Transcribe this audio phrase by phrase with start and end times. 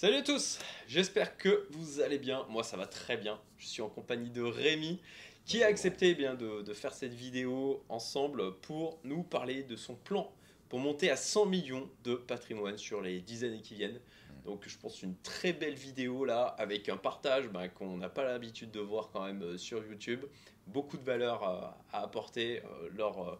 [0.00, 0.58] Salut à tous,
[0.88, 2.46] j'espère que vous allez bien.
[2.48, 3.38] Moi ça va très bien.
[3.58, 4.98] Je suis en compagnie de Rémi
[5.44, 9.96] qui a accepté eh bien, de, faire cette vidéo ensemble pour nous parler de son
[9.96, 10.32] plan
[10.70, 14.00] pour monter à 100 millions de patrimoine sur les 10 années qui viennent.
[14.46, 18.24] Donc je pense une très belle vidéo là avec un partage bah, qu'on n'a pas
[18.24, 20.24] l'habitude de voir quand même euh, sur YouTube.
[20.66, 23.34] Beaucoup de valeur à, à apporter euh, lors euh,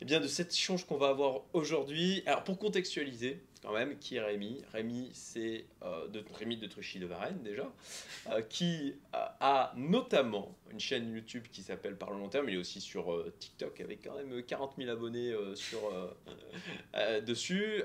[0.00, 2.22] eh bien, de cet échange qu'on va avoir aujourd'hui.
[2.26, 4.62] Alors pour contextualiser quand même, qui est Rémi?
[4.72, 7.72] Rémi, c'est euh, de, Rémi de Truchy de Varennes déjà,
[8.30, 12.48] euh, qui euh, a notamment une chaîne YouTube qui s'appelle Par le long terme.
[12.48, 15.80] Il est aussi sur euh, TikTok avec quand même 40 000 abonnés sur,
[17.26, 17.82] dessus.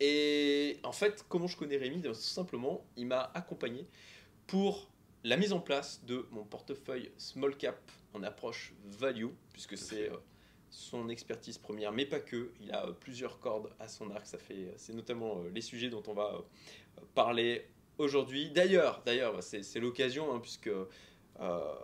[0.00, 2.00] Et en fait, comment je connais Rémi?
[2.00, 3.86] Tout simplement, il m'a accompagné
[4.46, 4.88] pour
[5.24, 7.78] la mise en place de mon portefeuille small cap
[8.14, 10.10] en approche value, puisque c'est
[10.72, 12.50] son expertise première, mais pas que.
[12.60, 14.26] Il a euh, plusieurs cordes à son arc.
[14.26, 17.66] Ça fait, c'est notamment euh, les sujets dont on va euh, parler
[17.98, 18.50] aujourd'hui.
[18.50, 21.74] D'ailleurs, d'ailleurs, bah, c'est, l'occasion, hein, puisque euh,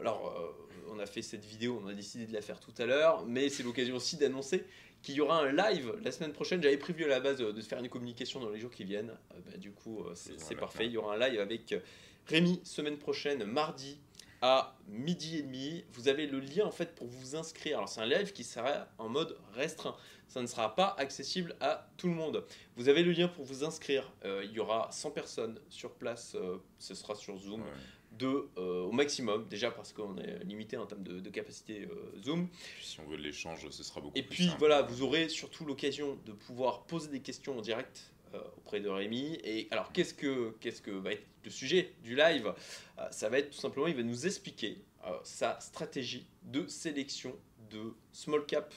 [0.00, 2.86] alors euh, on a fait cette vidéo, on a décidé de la faire tout à
[2.86, 4.64] l'heure, mais c'est l'occasion aussi d'annoncer
[5.02, 6.62] qu'il y aura un live la semaine prochaine.
[6.62, 9.12] J'avais prévu à la base euh, de faire une communication dans les jours qui viennent.
[9.32, 10.86] Euh, bah, du coup, euh, c'est, parfait.
[10.86, 11.80] Il y aura un live avec euh,
[12.26, 13.98] Rémi semaine prochaine, mardi
[14.42, 15.84] à midi et demi.
[15.92, 17.78] Vous avez le lien en fait pour vous inscrire.
[17.78, 19.96] Alors c'est un live qui sera en mode restreint.
[20.28, 22.44] Ça ne sera pas accessible à tout le monde.
[22.76, 24.12] Vous avez le lien pour vous inscrire.
[24.24, 26.34] Euh, il y aura 100 personnes sur place.
[26.34, 27.62] euh, ce sera sur Zoom.
[27.62, 27.68] Ouais.
[28.12, 32.18] De, euh, au maximum, déjà parce qu'on est limité en termes de, de capacité euh,
[32.22, 32.48] Zoom.
[32.48, 34.58] Puis si on veut l'échange, ce sera beaucoup Et plus puis simple.
[34.58, 38.10] voilà, vous aurez surtout l'occasion de pouvoir poser des questions en direct
[38.56, 39.38] auprès de Rémi.
[39.44, 42.52] Et alors, qu'est-ce que, qu'est-ce que va être le sujet du live?
[42.98, 47.34] Euh, Ça va être tout simplement, il va nous expliquer euh, sa stratégie de sélection
[47.70, 48.72] de small cap,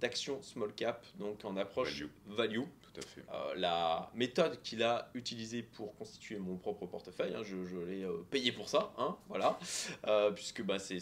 [0.00, 2.58] d'action small cap, donc en approche Value.
[2.58, 2.64] value.
[3.00, 3.24] Tout à fait.
[3.32, 8.04] Euh, la méthode qu'il a utilisée pour constituer mon propre portefeuille, hein, je, je l'ai
[8.04, 9.58] euh, payé pour ça, hein, voilà,
[10.06, 10.98] Euh, puisque bah, c'est,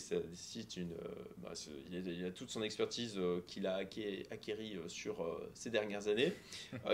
[0.76, 0.94] une,
[1.38, 1.52] bah,
[1.90, 6.32] il, a, il a toute son expertise qu'il a acqué- acquérie sur ces dernières années.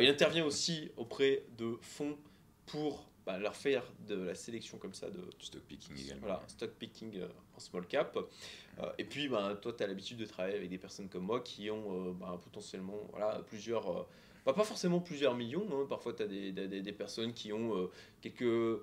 [0.00, 2.16] Il intervient aussi auprès de fonds
[2.66, 6.21] pour bah, leur faire de la sélection comme ça de, stock picking également.
[6.27, 8.16] voilà, stock picking euh, en small cap.
[8.78, 11.41] Euh, et puis, ben, toi, tu as l'habitude de travailler avec des personnes comme moi
[11.41, 14.06] qui ont euh, potentiellement voilà, plusieurs,
[14.47, 15.87] bah, pas forcément plusieurs millions, hein.
[15.89, 17.91] parfois tu as des, des- des personnes qui ont euh,
[18.21, 18.83] quelques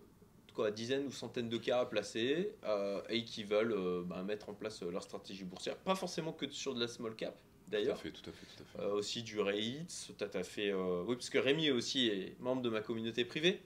[0.53, 4.49] quoi, dizaines ou centaines de cas à placer euh, et qui veulent euh, ben, mettre
[4.49, 5.77] en place euh, leur stratégie boursière.
[5.77, 7.99] Pas forcément que sur de la small cap, Tout à d'ailleurs.
[7.99, 8.85] fait, tout à fait, tout à fait.
[8.91, 12.81] Aussi du REITs, t'as t'as fait, oui, parce que Rémi aussi est membre de ma
[12.81, 13.61] communauté privée.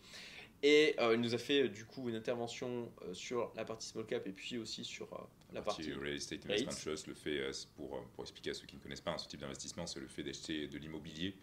[0.63, 3.88] Et euh, il nous a fait euh, du coup une intervention euh, sur la partie
[3.88, 5.18] small cap et puis aussi sur euh,
[5.53, 5.91] la partie.
[5.91, 6.46] Real Estate.
[6.46, 7.41] Investment Trust, le fait,
[7.75, 10.08] pour, pour expliquer à ceux qui ne connaissent pas hein, ce type d'investissement, c'est le
[10.08, 11.35] fait d'acheter de l'immobilier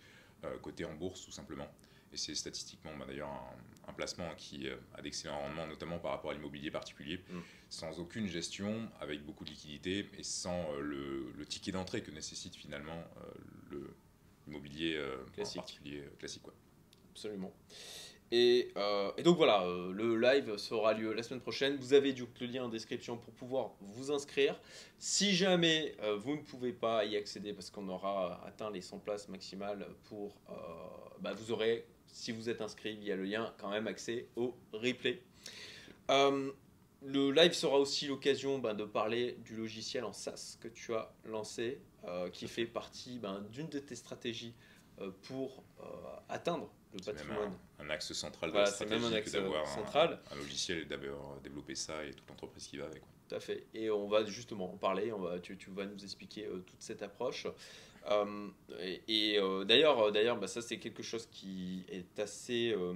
[0.63, 1.69] coté en bourse tout simplement.
[2.13, 6.13] Et c'est statistiquement bah, d'ailleurs un, un placement qui euh, a d'excellents rendements, notamment par
[6.13, 7.41] rapport à l'immobilier particulier, Mm.
[7.69, 12.11] sans aucune gestion, avec beaucoup de liquidité et sans euh, le, le ticket d'entrée que
[12.11, 13.31] nécessite finalement euh,
[13.71, 13.95] le
[14.47, 15.57] l'immobilier euh, Classique.
[15.57, 16.45] particulier euh, classique.
[17.11, 17.53] Absolument.
[18.31, 21.77] Et, euh, et donc voilà, euh, le live sera lieu la semaine prochaine.
[21.77, 24.59] Vous avez du coup le lien en description pour pouvoir vous inscrire.
[24.99, 28.99] Si jamais euh, vous ne pouvez pas y accéder parce qu'on aura atteint les 100
[28.99, 30.35] places maximales pour...
[31.21, 35.23] bah, vous aurez, si vous êtes inscrit via le lien, quand même accès au replay.
[37.01, 41.15] Le live sera aussi l'occasion ben, de parler du logiciel en SaaS que tu as
[41.25, 41.81] lancé,
[42.33, 44.53] qui fait partie ben, d'une de tes stratégies
[45.23, 45.85] pour euh,
[46.29, 47.53] atteindre le patrimoine.
[47.79, 49.65] un, un axe central de Voilà, la stratégie d'avoir
[50.33, 53.01] un- logiciel et d'abord développer ça et toute l'entreprise qui va avec.
[53.01, 53.09] quoi.
[53.29, 53.67] Tout à fait.
[53.75, 55.13] Et on va justement en parler.
[55.13, 57.47] On va, tu, tu vas nous expliquer euh, toute cette approche.
[58.11, 58.49] Euh,
[58.81, 59.03] et
[59.35, 62.95] et, euh, d'ailleurs, euh, d'ailleurs, bah, ça c'est quelque chose qui est assez euh,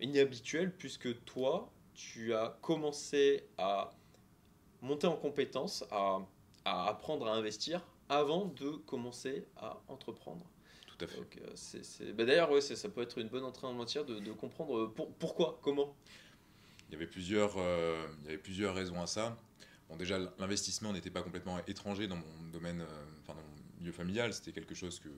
[0.00, 3.90] inhabituel puisque toi, tu as commencé à
[4.82, 6.18] monter en compétence, à,
[6.64, 10.44] à apprendre à investir avant de commencer à entreprendre.
[11.02, 11.16] Tout à fait.
[11.18, 14.04] Donc, c'est, c'est- bah, d'ailleurs, ouais, c'est- ça peut être une bonne entrée en matière
[14.04, 15.96] de, de comprendre euh, pour- pourquoi, comment.
[16.88, 19.36] Il y avait plusieurs, euh, il y avait plusieurs raisons à ça.
[19.88, 23.92] Bon, déjà, l'investissement n'était pas complètement étranger dans mon domaine, euh, enfin dans mon milieu
[23.92, 24.32] familial.
[24.32, 25.08] C'était quelque chose que,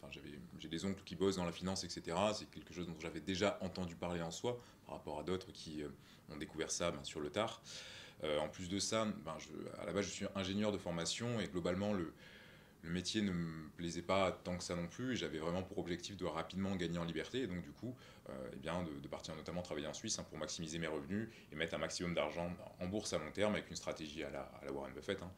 [0.00, 2.16] enfin, j'avais, j'ai des oncles qui bossent dans la finance, etc.
[2.34, 5.82] C'est quelque chose dont j'avais déjà entendu parler en soi, par rapport à d'autres qui
[5.82, 5.88] euh,
[6.32, 7.62] ont découvert ça ben, sur le tard.
[8.40, 11.46] En plus de ça, ben, je, à la base, je suis ingénieur de formation et
[11.46, 12.12] globalement, le,
[12.82, 15.12] le métier ne me plaisait pas tant que ça non plus.
[15.12, 17.42] et J'avais vraiment pour objectif de rapidement gagner en liberté.
[17.42, 17.94] Et donc, du coup,
[18.30, 21.56] euh, eh bien, de, partir notamment travailler en Suisse hein, pour maximiser mes revenus et
[21.56, 24.92] mettre un maximum d'argent en bourse à long terme avec une stratégie à la, Warren
[24.92, 25.30] Buffett hein,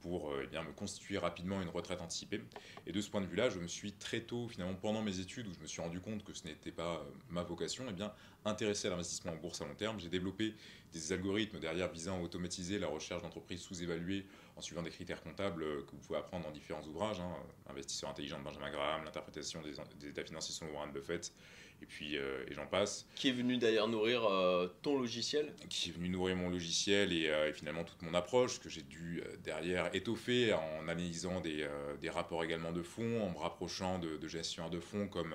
[0.00, 2.42] pour eh bien, me constituer rapidement une retraite anticipée.
[2.86, 5.46] Et de ce point de vue-là, je me suis très tôt, finalement, pendant mes études,
[5.46, 8.12] où je me suis rendu compte que ce n'était pas ma vocation, eh bien,
[8.44, 9.98] intéressé à l'investissement en bourse à long terme.
[10.00, 10.54] J'ai développé
[10.92, 15.64] des algorithmes derrière visant à automatiser la recherche d'entreprises sous-évaluées en suivant des critères comptables
[15.86, 17.20] que vous pouvez apprendre dans différents ouvrages.
[17.20, 17.34] Hein.
[17.68, 21.32] Investisseur intelligent de Benjamin Graham, l'interprétation des, des, états financiers selon Warren Buffett,
[21.80, 23.06] et puis euh, et j'en passe.
[23.14, 25.54] Qui est venu d'ailleurs nourrir euh, ton logiciel?
[25.70, 29.22] Qui est venu nourrir mon logiciel et, euh, finalement toute mon approche que j'ai dû
[29.42, 31.66] derrière étoffer en analysant des,
[32.00, 35.34] des, rapports également de fonds, en me rapprochant de, de gestionnaires de fonds comme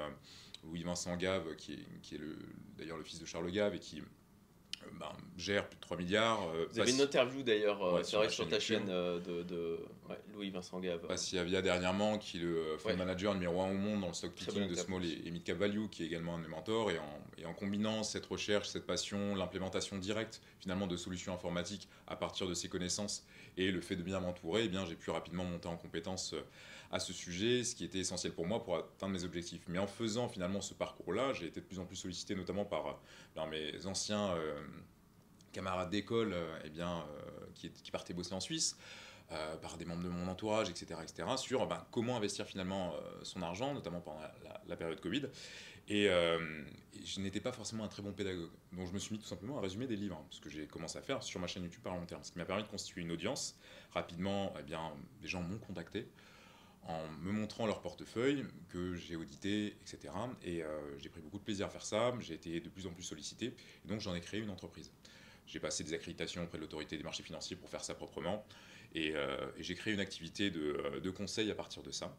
[0.64, 2.22] Louis-Vincent Gave, qui est, qui est
[2.78, 4.02] d'ailleurs le fils de Charles Gave et qui
[5.00, 6.50] ben, gère plus de 3 milliards.
[6.50, 9.80] Euh, Vous avez une interview d'ailleurs euh, sur, sur ta chaîne euh, de,
[10.34, 11.06] Louis-Vincent Gave.
[11.08, 14.34] Passi Avia dernièrement, qui est le fund manager numéro 1 au monde dans le stock
[14.34, 16.92] picking de Small et, Mid Cap Value, qui est également un de mes mentors.
[16.92, 21.88] Et en, et en combinant cette recherche, cette passion, l'implémentation directe finalement de solutions informatiques
[22.08, 23.26] à partir de ses connaissances
[23.58, 26.36] et le fait de bien m'entourer, eh bien j'ai pu rapidement monter en compétence
[26.92, 29.64] à ce sujet, ce qui était essentiel pour moi pour atteindre mes objectifs.
[29.68, 33.00] Mais en faisant finalement ce parcours-là, j'ai été de plus en plus sollicité, notamment par,
[33.50, 34.60] mes anciens euh,
[35.52, 38.78] camarades d'école euh, eh bien, euh, qui, qui, partaient bosser en Suisse.
[39.62, 42.94] par des membres de mon entourage, etc., etc., sur ben, comment investir finalement
[43.24, 44.22] son argent, notamment pendant
[44.68, 45.24] la, période Covid.
[45.90, 48.50] Et, je n'étais pas forcément un très bon pédagogue.
[48.72, 50.98] Donc je me suis mis tout simplement à résumer des livres, ce que j'ai commencé
[50.98, 53.02] à faire sur ma chaîne YouTube par long terme, ce qui m'a permis de constituer
[53.02, 53.58] une audience.
[53.92, 56.08] Rapidement, eh bien, des gens m'ont contacté
[56.88, 60.14] en me montrant leur portefeuille que j'ai audité, etc.
[60.44, 62.92] Et euh, j'ai pris beaucoup de plaisir à faire ça, j'ai été de plus en
[62.92, 64.92] plus sollicité, et donc j'en ai créé une entreprise.
[65.46, 68.46] J'ai passé des accréditations auprès de l'autorité des marchés financiers pour faire ça proprement,
[68.96, 72.16] et, euh, j'ai créé une activité de, de, conseil à partir de ça.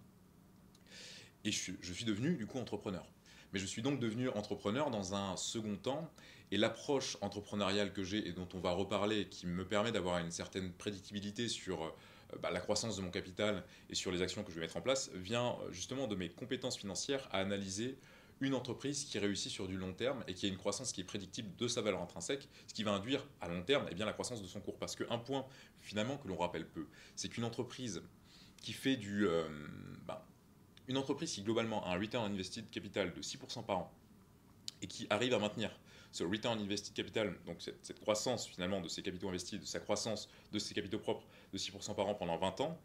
[1.45, 3.07] Et je, suis devenu du coup entrepreneur.
[3.53, 6.11] Mais je suis donc devenu entrepreneur dans un second temps,
[6.51, 10.31] et l'approche entrepreneuriale que j'ai et dont on va reparler, qui me permet d'avoir une
[10.31, 11.91] certaine prédictibilité sur euh,
[12.37, 14.83] bah, la croissance de mon capital et sur les actions que je vais mettre en
[14.83, 17.99] place vient euh, justement de mes compétences financières à analyser
[18.41, 21.05] une entreprise qui réussit sur du long terme et qui a une croissance qui est
[21.05, 24.43] prédictible de sa valeur intrinsèque, ce qui va induire à long terme eh la croissance
[24.43, 24.79] de son cours.
[24.79, 25.45] Parce qu'un point
[25.81, 26.87] finalement que l'on rappelle peu,
[27.17, 28.03] c'est qu'une entreprise
[28.63, 29.27] qui fait du...
[29.27, 29.49] Euh,
[30.07, 30.25] bah,
[30.87, 33.93] une entreprise qui globalement a un return on invested capital de 6% par an
[34.81, 35.71] et qui arrive à maintenir
[36.13, 40.29] ce return invested capital, donc cette, croissance finalement de ses capitaux investis, de sa croissance
[40.53, 42.79] de ses capitaux propres de 6% par an pendant 20 ans,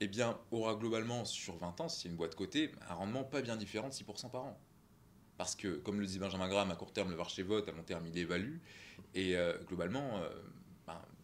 [0.00, 3.40] eh bien, aura globalement sur 20 ans, si c'est une boîte cotée, un rendement pas
[3.40, 4.60] bien différent de 6% par an.
[5.38, 7.82] Parce que, comme le dit Benjamin Graham, à court terme, le marché vote, à long
[7.82, 8.56] terme, il évalue.
[9.14, 10.30] Et euh, globalement, euh,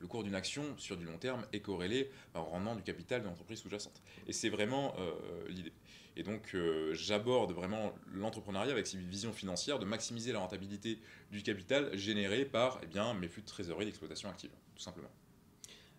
[0.03, 3.29] le cours d'une action sur du long terme est corrélé au rendement du capital de
[3.29, 4.03] l'entreprise sous-jacente.
[4.27, 5.13] Et c'est vraiment euh,
[5.49, 5.73] l'idée.
[6.17, 10.99] Et donc, euh, j'aborde vraiment l'entrepreneuriat avec cette vision financière de maximiser la rentabilité
[11.31, 15.11] du capital généré par eh bien, mes flux de trésorerie d'exploitation active, tout simplement.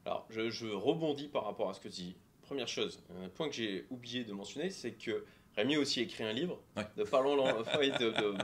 [0.06, 2.16] Alors, je, rebondis par rapport à ce que tu dis.
[2.42, 5.24] Première chose, un point que j'ai oublié de mentionner, c'est que
[5.56, 6.62] Rémi a aussi écrit un livre
[6.98, 8.38] de Parlons de, de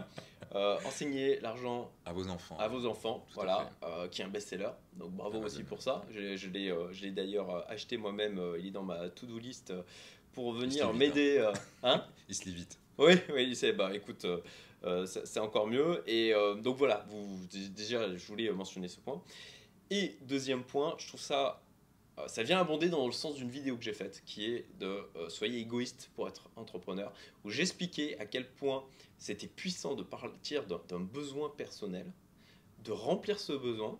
[0.55, 2.57] euh, Enseigner l'argent à vos enfants.
[2.57, 4.71] À vos enfants, voilà, euh, qui est un best-seller.
[4.93, 6.03] Donc bravo aussi pour ça.
[6.11, 9.73] Je, je l'ai d'ailleurs acheté moi-même, il est dans ma to-do list
[10.33, 11.39] pour venir m'aider.
[11.39, 11.53] Hein.
[11.83, 12.79] Euh, hein il se lit vite.
[12.97, 13.73] Oui, oui, il sait.
[13.73, 14.41] Bah écoute, euh,
[14.83, 16.03] euh, c'est encore mieux.
[16.07, 17.39] Et donc voilà, vous,
[17.75, 19.21] déjà, je voulais mentionner ce point.
[19.89, 21.61] Et deuxième point, je trouve ça.
[22.27, 25.59] Ça vient abonder dans le sens d'une vidéo que j'ai faite, qui est de Soyez
[25.59, 27.13] égoïste pour être entrepreneur,
[27.43, 28.83] où j'expliquais à quel point
[29.17, 32.11] c'était puissant de partir d'un besoin personnel,
[32.83, 33.99] de remplir ce besoin,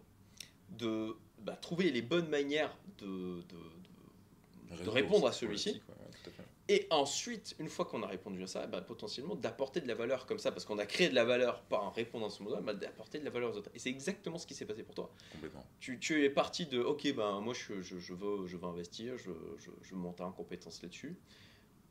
[0.70, 5.82] de bah, trouver les bonnes manières de, de, de répondre à celui-ci.
[6.72, 10.28] Et ensuite, une fois qu'on a répondu à ça, bah, potentiellement d'apporter de la valeur
[10.28, 12.56] comme ça, parce qu'on a créé de la valeur par en répondant à ce mot
[12.62, 13.72] bah, d'apporter de la valeur aux autres.
[13.74, 15.12] Et c'est exactement ce qui s'est passé pour toi.
[15.32, 15.66] Complètement.
[15.80, 19.18] Tu, tu, es parti de, ok, ben moi je, je, je veux, je veux investir,
[19.18, 21.18] je, je, je veux monter en compétence là-dessus.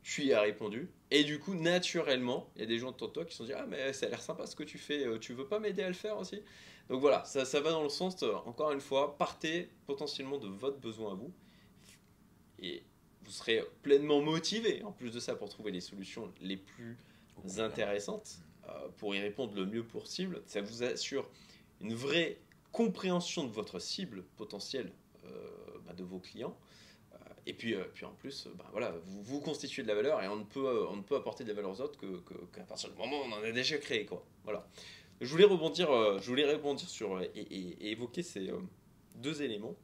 [0.01, 0.89] Tu y as répondu.
[1.11, 3.53] Et du coup, naturellement, il y a des gens de toi qui se sont dit,
[3.53, 5.83] ah mais ça a l'air sympa ce que tu fais, euh, tu veux pas m'aider
[5.83, 6.41] à le faire aussi?
[6.87, 10.77] Donc voilà, ça, ça va dans le sens, encore une fois, partez potentiellement de votre
[10.77, 11.33] besoin à vous.
[12.61, 12.83] Et
[13.29, 16.97] vous serez pleinement motivé, en plus de ça, pour trouver les solutions les plus
[17.59, 20.41] intéressantes, euh, pour y répondre le mieux possible.
[20.47, 21.29] Ça vous assure
[21.79, 22.39] une vraie
[22.71, 24.91] compréhension de votre cible potentielle
[25.25, 25.29] euh,
[25.85, 26.57] bah, de vos clients.
[27.13, 30.27] Euh, et puis, puis en plus, bah, voilà, vous, vous constituez de la valeur et
[30.27, 32.07] on ne peut, on ne peut apporter de la valeur aux autres qu'à
[32.63, 34.07] que, partir du moment où on en a déjà créé.
[34.07, 34.25] Quoi.
[34.43, 34.67] Voilà.
[35.21, 38.49] Je voulais rebondir, je voulais rebondir sur et, et évoquer ces
[39.17, 39.75] deux éléments.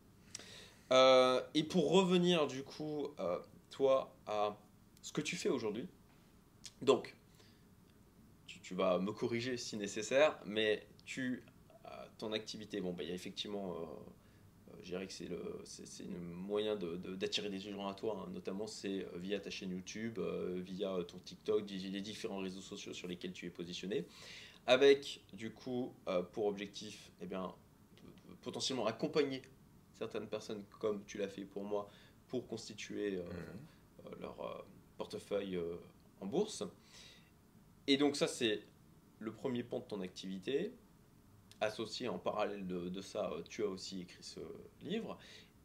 [0.91, 3.39] Euh, et pour revenir du coup, euh,
[3.71, 4.55] toi, à
[5.01, 5.87] ce que tu fais aujourd'hui,
[6.81, 7.15] donc,
[8.61, 11.43] tu, vas me corriger si nécessaire, mais tu,
[12.17, 16.07] ton activité, bon, bah, il y a effectivement, euh, je dirais que c'est le c'est
[16.07, 18.31] moyen d'attirer de, des gens à toi, hein.
[18.33, 20.19] notamment c'est via ta chaîne YouTube,
[20.65, 24.05] via ton TikTok, les différents réseaux sociaux sur lesquels tu es positionné,
[24.65, 25.93] avec du coup
[26.31, 27.53] pour objectif, eh bien,
[28.41, 29.43] potentiellement accompagner
[29.97, 31.89] certaines personnes comme tu l'as fait pour moi
[32.27, 34.09] pour constituer mmh.
[34.19, 34.65] leur
[34.97, 35.59] portefeuille
[36.21, 36.63] en bourse.
[37.87, 38.63] Et donc ça c'est
[39.19, 40.73] le premier point de ton activité.
[41.61, 44.41] Associé en parallèle de, ça, euh, tu as aussi écrit ce
[44.81, 45.17] livre.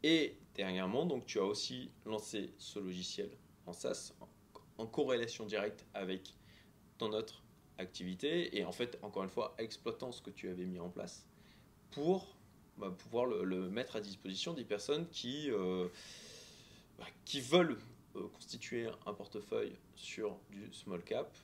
[0.02, 3.30] Et dernièrement, donc, tu as aussi lancé ce logiciel
[3.66, 4.14] en SaaS,
[4.78, 6.34] en, corrélation directe avec
[6.96, 7.42] ton autre
[7.76, 8.56] activité.
[8.56, 11.26] Et en fait, encore une fois, exploitant ce que tu avais mis en place
[11.90, 12.36] pour
[12.76, 15.88] bah, pouvoir le, mettre à disposition des personnes qui, euh,
[16.98, 17.78] bah, qui veulent
[18.16, 21.36] euh, constituer un portefeuille sur du small cap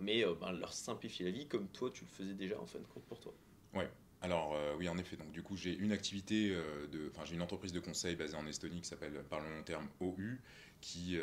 [0.00, 2.78] mais euh, ben, leur simplifier la vie comme toi tu le faisais déjà en fin
[2.78, 3.32] de compte pour toi.
[3.74, 3.88] Ouais.
[4.20, 5.16] Alors oui, en effet.
[5.16, 8.46] Donc du coup, j'ai une activité de, enfin j'ai une entreprise de conseil basée en
[8.46, 10.38] Estonie qui s'appelle par le long terme OU,
[10.80, 11.18] qui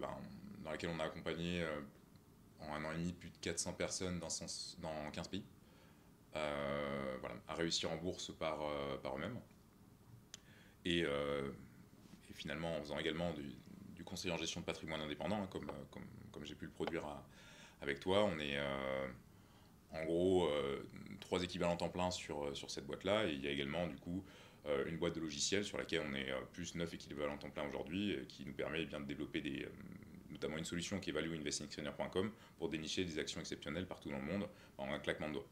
[0.00, 0.08] ben,
[0.64, 1.66] dans laquelle on a accompagné
[2.60, 5.44] en un an et demi plus de 400 personnes dans 15 pays,
[7.20, 8.58] voilà, à réussir en bourse par,
[9.02, 9.38] par eux-mêmes.
[10.84, 15.66] Et, et, finalement en faisant également du, conseil en gestion de patrimoine indépendant, hein, comme,
[16.30, 17.02] comme, j'ai pu le produire
[17.80, 18.24] avec toi.
[18.24, 19.06] On est euh,
[19.92, 20.82] en gros euh,
[21.20, 23.26] trois équivalents temps plein sur, euh, sur cette boîte-là.
[23.26, 24.24] Et il y a également du coup
[24.88, 28.44] une boîte de logiciels sur laquelle on est plus neuf équivalents temps plein aujourd'hui, qui
[28.44, 29.64] nous permet eh bien, de développer des,
[30.28, 34.48] notamment une solution qui est valueinvestingtrainer.com pour dénicher des actions exceptionnelles partout dans le monde
[34.76, 35.46] en un claquement de doigts.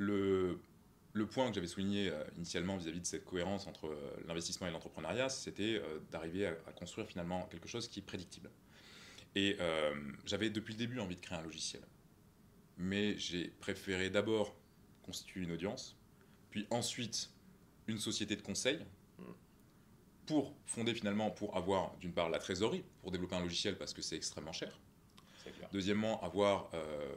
[0.00, 0.58] Le,
[1.12, 3.94] le point que j'avais souligné initialement vis-à-vis de cette cohérence entre
[4.26, 8.50] l'investissement et l'entrepreneuriat, c'était d'arriver à, construire finalement quelque chose qui est prédictible.
[9.34, 11.82] Et euh, j'avais depuis le début envie de créer un logiciel.
[12.78, 14.56] Mais j'ai préféré d'abord
[15.02, 15.96] constituer une audience,
[16.50, 17.30] puis ensuite
[17.86, 18.80] une société de conseil
[20.26, 24.02] pour fonder finalement, pour avoir d'une part la trésorerie, pour développer un logiciel parce que
[24.02, 24.78] c'est extrêmement cher.
[25.72, 27.14] Deuxièmement, avoir euh,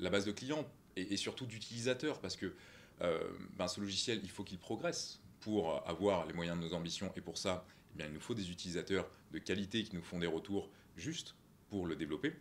[0.00, 0.66] la base de clients
[0.96, 2.54] et, surtout d'utilisateurs parce que
[3.02, 3.20] euh,
[3.56, 7.20] ben, ce logiciel, il faut qu'il progresse pour avoir les moyens de nos ambitions et
[7.20, 7.64] pour ça,
[7.98, 11.34] eh il nous faut des utilisateurs de qualité qui nous font des retours justes
[11.68, 12.32] pour le développer.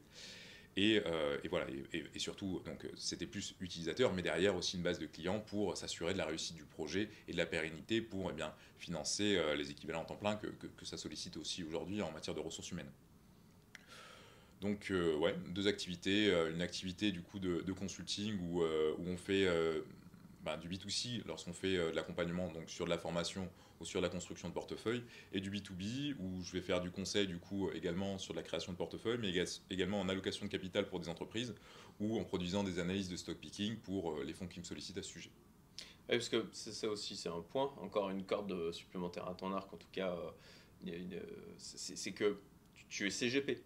[0.78, 5.06] Et, euh, voilà, et, surtout, donc c'était plus utilisateur, mais derrière aussi une base de
[5.06, 8.54] clients pour s'assurer de la réussite du projet et de la pérennité pour eh bien,
[8.78, 12.36] financer euh, les équivalents en temps plein que, que, ça sollicite aussi aujourd'hui en matière
[12.36, 12.92] de ressources humaines.
[14.66, 16.28] Donc, euh, ouais, deux activités.
[16.52, 19.48] une activité du coup de, consulting où, où, on fait
[20.44, 23.48] bah, du B2C lorsqu'on fait de l'accompagnement donc sur de la formation
[23.80, 25.04] ou sur la construction de portefeuille,
[25.34, 28.72] et du B2B, où je vais faire du conseil du coup également sur la création
[28.72, 29.34] de portefeuille, mais
[29.70, 31.54] également en allocation de capital pour des entreprises,
[32.00, 34.98] ou en produisant des analyses de stock picking pour euh, les fonds qui me sollicitent
[34.98, 35.32] à ce sujet.
[36.10, 39.74] Oui, parce que ça aussi, c'est un point, encore une corde supplémentaire à ton arc,
[39.74, 40.16] en tout cas,
[40.88, 41.20] euh,
[41.58, 42.40] c'est que
[42.90, 43.62] tu es CGP.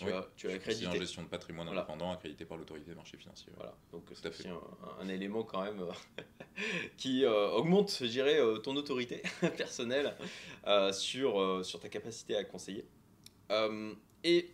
[0.00, 0.86] Tu, as, tu as accrédité.
[0.86, 3.52] en gestion de patrimoine indépendant accrédité par l'autorité des marchés financiers.
[3.54, 4.58] Voilà, donc c'est aussi un,
[4.98, 6.22] un, élément quand même euh,
[6.96, 9.22] qui euh, augmente, je dirais, euh, ton autorité
[9.58, 10.16] personnelle
[10.92, 12.86] sur, sur ta capacité à conseiller.
[14.24, 14.50] et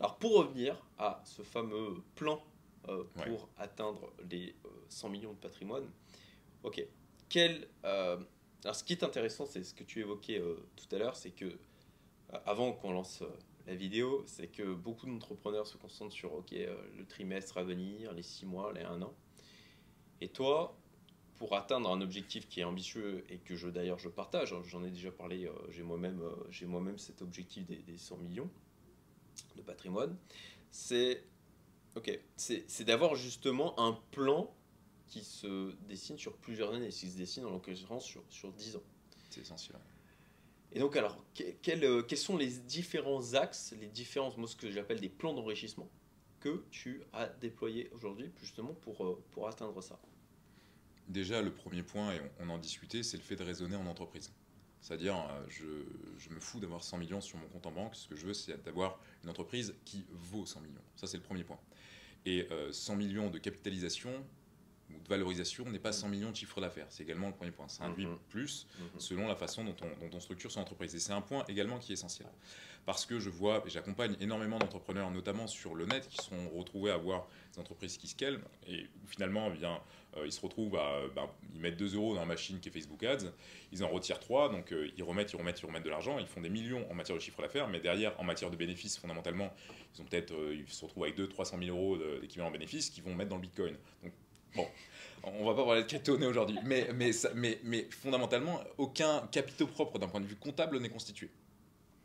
[0.00, 2.42] alors pour revenir à ce fameux plan
[2.82, 4.56] pour atteindre les
[4.88, 5.88] 100 millions de patrimoine,
[6.64, 6.84] ok,
[7.28, 10.42] quel, alors ce qui est intéressant, c'est ce que tu évoquais
[10.74, 11.58] tout à l'heure, c'est que
[12.44, 13.22] avant qu'on lance
[13.70, 18.24] la vidéo, c'est que beaucoup d'entrepreneurs se concentrent sur ok, le trimestre à venir, les
[18.24, 19.14] six mois, les un an.
[20.20, 20.76] Et toi,
[21.36, 24.82] pour atteindre un objectif qui est ambitieux et que je d'ailleurs je partage, hein, j'en
[24.82, 28.50] ai déjà parlé, euh, j'ai moi-même euh, j'ai moi-même cet objectif des, 100 millions
[29.54, 30.16] de patrimoine,
[30.72, 31.22] c'est
[31.94, 34.52] ok, c'est d'avoir justement un plan
[35.06, 38.82] qui se dessine sur plusieurs années, qui se dessine en l'occurrence sur, sur 10 ans.
[39.30, 39.78] C'est essentiel.
[40.72, 45.00] Et donc alors, euh, quels sont les différents axes, les différents, moi ce que j'appelle
[45.00, 45.88] des plans d'enrichissement
[46.38, 50.00] que tu as déployés aujourd'hui justement pour, pour atteindre ça?
[51.10, 54.32] Déjà, le premier point, et on, en discutait, c'est le fait de raisonner en entreprise.
[54.80, 55.44] C'est-à-dire, euh,
[56.18, 57.96] je, me fous d'avoir 100 millions sur mon compte en banque.
[57.96, 60.80] Ce que je veux, c'est d'avoir une entreprise qui vaut 100 millions.
[60.94, 61.58] Ça, c'est le premier point.
[62.26, 64.12] Et 100 euh, millions de capitalisation
[64.94, 66.86] ou de valorisation n'est pas 100 millions de chiffre d'affaires.
[66.88, 67.68] C'est également le premier point.
[67.68, 68.18] Ça induit mhm.
[68.28, 69.00] plus mhm.
[69.00, 70.94] selon la façon dont on, dont on structure son entreprise.
[70.94, 72.28] Et c'est un point également qui est essentiel.
[72.86, 76.90] Parce que je vois, et j'accompagne énormément d'entrepreneurs, notamment sur le net, qui sont retrouvés
[76.90, 78.40] à avoir des entreprises qui scalent.
[78.66, 79.80] Et finalement, eh bien,
[80.16, 81.02] euh, ils se retrouvent à.
[81.14, 83.32] Ben, ils mettent 2 euros dans la machine qui est Facebook Ads,
[83.70, 86.26] ils en retirent 3, donc euh, ils remettent, ils remettent, ils remettent de l'argent, ils
[86.26, 89.52] font des millions en matière de chiffre d'affaires, mais derrière, en matière de bénéfices, fondamentalement,
[89.94, 90.32] ils ont peut-être.
[90.32, 93.36] Euh, ils se retrouvent avec 200-300 000 euros d'équivalent en bénéfices qu'ils vont mettre dans
[93.36, 93.76] le bitcoin.
[94.02, 94.12] Donc,
[94.54, 94.66] bon.
[95.24, 99.98] on va pas parler de crypto-monnaie aujourd'hui, mais, mais, mais, mais fondamentalement, aucun capitaux propre
[99.98, 101.30] d'un point de vue comptable n'est constitué.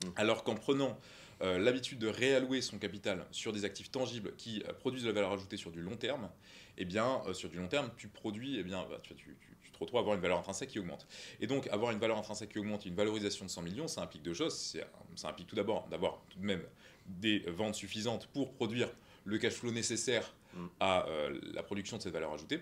[0.03, 0.09] Mm.
[0.15, 0.97] Alors qu'en prenant
[1.41, 5.13] euh, l'habitude de réallouer son capital sur des actifs tangibles qui euh, produisent de la
[5.13, 6.29] valeur ajoutée sur du long terme,
[6.77, 9.71] eh bien, euh, sur du long terme, tu produis, eh bien, bah, tu, tu, tu,
[9.71, 11.05] te retrouves à avoir une valeur intrinsèque qui augmente.
[11.41, 14.23] Et donc, avoir une valeur intrinsèque qui augmente, une valorisation de 100 millions, ça implique
[14.23, 14.77] deux choses.
[15.15, 16.63] Ça implique tout d'abord d'avoir tout de même
[17.07, 18.89] des ventes suffisantes pour produire
[19.25, 20.33] le cash flow nécessaire
[20.79, 21.05] à
[21.53, 22.59] la production de cette valeur ajoutée.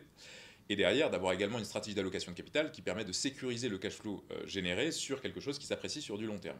[0.70, 3.94] Et derrière, d'avoir également une stratégie d'allocation de capital qui permet de sécuriser le cash
[3.94, 6.60] flow généré sur quelque chose qui s'apprécie sur du long terme.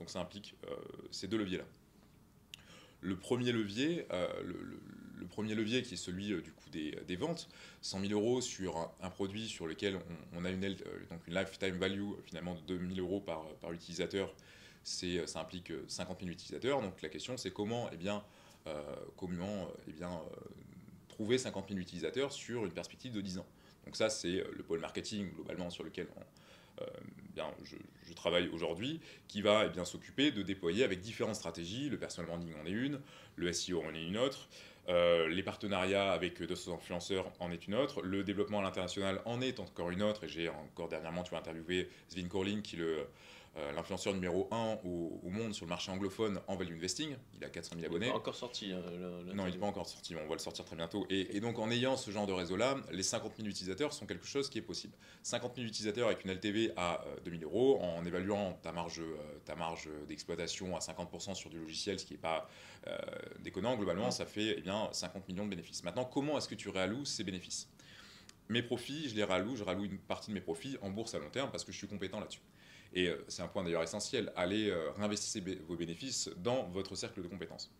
[0.00, 0.74] Donc ça implique euh,
[1.12, 1.64] ces deux leviers-là.
[3.02, 7.48] Le premier levier, euh, le, premier levier qui est celui euh, du coup des, ventes,
[7.82, 10.00] 100 000 euros sur un, produit sur lequel
[10.34, 14.34] on, a une, donc une lifetime value finalement de 2 000 euros par, par utilisateur,
[14.82, 16.80] ça implique 50 000 utilisateurs.
[16.80, 18.24] Donc la question c'est comment, eh bien,
[19.16, 20.20] comment eh bien,
[21.20, 23.46] trouver 50 000 utilisateurs sur une perspective de 10 ans.
[23.84, 26.20] Donc ça c'est le pôle marketing globalement sur lequel on,
[26.82, 26.86] euh,
[27.34, 31.88] bien, je, travaille aujourd'hui, qui va eh bien s'occuper de déployer avec différentes stratégies.
[31.88, 33.00] Le personal branding en est une,
[33.36, 34.48] le SEO en est une autre,
[34.88, 39.40] euh, les partenariats avec d'autres influenceurs en est une autre, le développement à l'international en
[39.40, 40.24] est encore une autre.
[40.24, 43.06] Et j'ai encore dernièrement, tu interviewé Svin Corling, qui le
[43.56, 47.16] euh, l'influenceur numéro 1 au, monde sur le marché anglophone en value investing.
[47.36, 48.06] Il a 400 000 abonnés.
[48.06, 48.72] Il n'est pas encore sorti.
[48.72, 48.80] Hein,
[49.34, 50.14] non, il n'est pas encore sorti.
[50.14, 51.04] On va le sortir très bientôt.
[51.10, 54.48] Et, donc, en ayant ce genre de réseau-là, les 50 000 utilisateurs sont quelque chose
[54.48, 54.94] qui est possible.
[55.24, 59.00] 50 000 utilisateurs avec une LTV à 2 euh, 000 euros, en évaluant ta marge,
[59.00, 62.48] euh, ta marge d'exploitation à 50% sur du logiciel, ce qui n'est pas
[63.40, 65.82] déconnant, globalement, ça fait eh bien, 50 millions de bénéfices.
[65.84, 67.68] Maintenant, comment est-ce que tu réalloues ces bénéfices?
[68.48, 71.18] Mes profits, je les ralloue, je ralloue une partie de mes profits en bourse à
[71.18, 72.40] long terme parce que je suis compétent là-dessus.
[72.92, 77.22] Et euh, c'est un point d'ailleurs essentiel, allez euh, réinvestir vos bénéfices dans votre cercle
[77.22, 77.70] de compétences.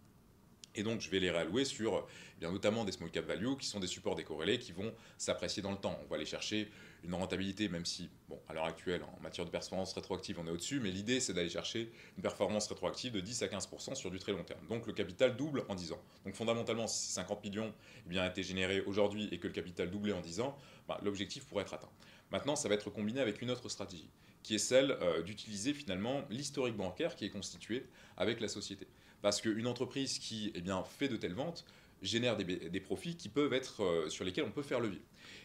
[0.77, 3.67] Et donc, je vais les réallouer sur eh bien, notamment des small cap value qui
[3.67, 5.99] sont des supports décorrélés qui vont s'apprécier dans le temps.
[6.05, 6.71] On va aller chercher
[7.03, 10.51] une rentabilité, même si, bon, à l'heure actuelle, en matière de performance rétroactive, on est
[10.51, 14.21] au-dessus, mais l'idée, c'est d'aller chercher une performance rétroactive de 10 à 15% sur du
[14.21, 14.65] très long terme.
[14.69, 16.01] Donc, le capital double en 10 ans.
[16.25, 17.73] Donc, fondamentalement, si 50 millions
[18.07, 21.47] eh bien, été généré aujourd'hui et que le capital doublé en 10 ans, bah, l'objectif
[21.47, 21.91] pourrait être atteint.
[22.31, 24.09] Maintenant, ça va être combiné avec une autre stratégie
[24.43, 28.87] qui est celle euh, d'utiliser finalement l'historique bancaire qui est constitué avec la société.
[29.23, 31.65] Parce qu'une entreprise qui eh bien, fait de telles ventes
[32.03, 35.03] génère des, profits qui peuvent être, euh, sur lesquels on peut faire levier.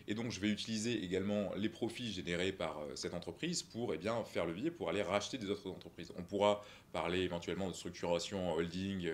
[0.08, 3.98] Et donc je vais utiliser également les profits générés par euh, cette entreprise pour eh
[3.98, 6.14] bien, faire levier, pour aller racheter des autres entreprises.
[6.18, 9.10] On pourra parler éventuellement de structuration holding,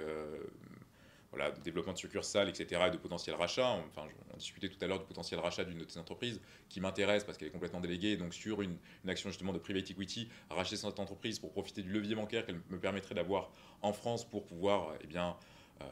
[1.31, 3.67] voilà, développement de succursales, etc., et de potentiel rachat.
[3.87, 7.23] Enfin, on discutait tout à l'heure du potentiel rachat d'une de ces entreprises qui m'intéresse
[7.23, 8.17] parce qu'elle est complètement déléguée.
[8.17, 12.15] Donc, sur une, action justement de private equity, racheter cette entreprise pour profiter du levier
[12.15, 15.37] bancaire qu'elle me permettrait d'avoir en France pour pouvoir eh bien,
[15.81, 15.85] euh,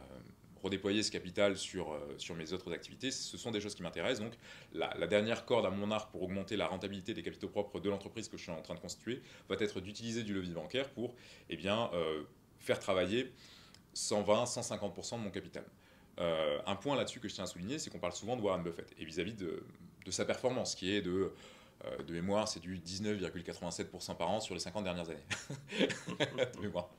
[0.64, 4.26] redéployer ce capital sur, euh, sur mes autres activités, ce sont des choses qui m'intéressent.
[4.26, 4.38] Donc,
[4.74, 8.28] la, dernière corde à mon arc pour augmenter la rentabilité des capitaux propres de l'entreprise
[8.28, 11.16] que je suis en train de constituer va être d'utiliser du levier bancaire pour
[11.50, 12.24] eh bien, euh,
[12.60, 13.32] faire travailler
[14.00, 15.64] 120, 150% de mon capital.
[16.20, 18.64] Euh, un point là-dessus que je tiens à souligner, c'est qu'on parle souvent de Warren
[18.64, 19.64] Buffett et vis-à-vis de,
[20.10, 21.32] sa performance, qui est de,
[21.86, 25.20] euh, mémoire, c'est du 19,87% par an sur les 50 dernières années.
[26.56, 26.90] de mémoire.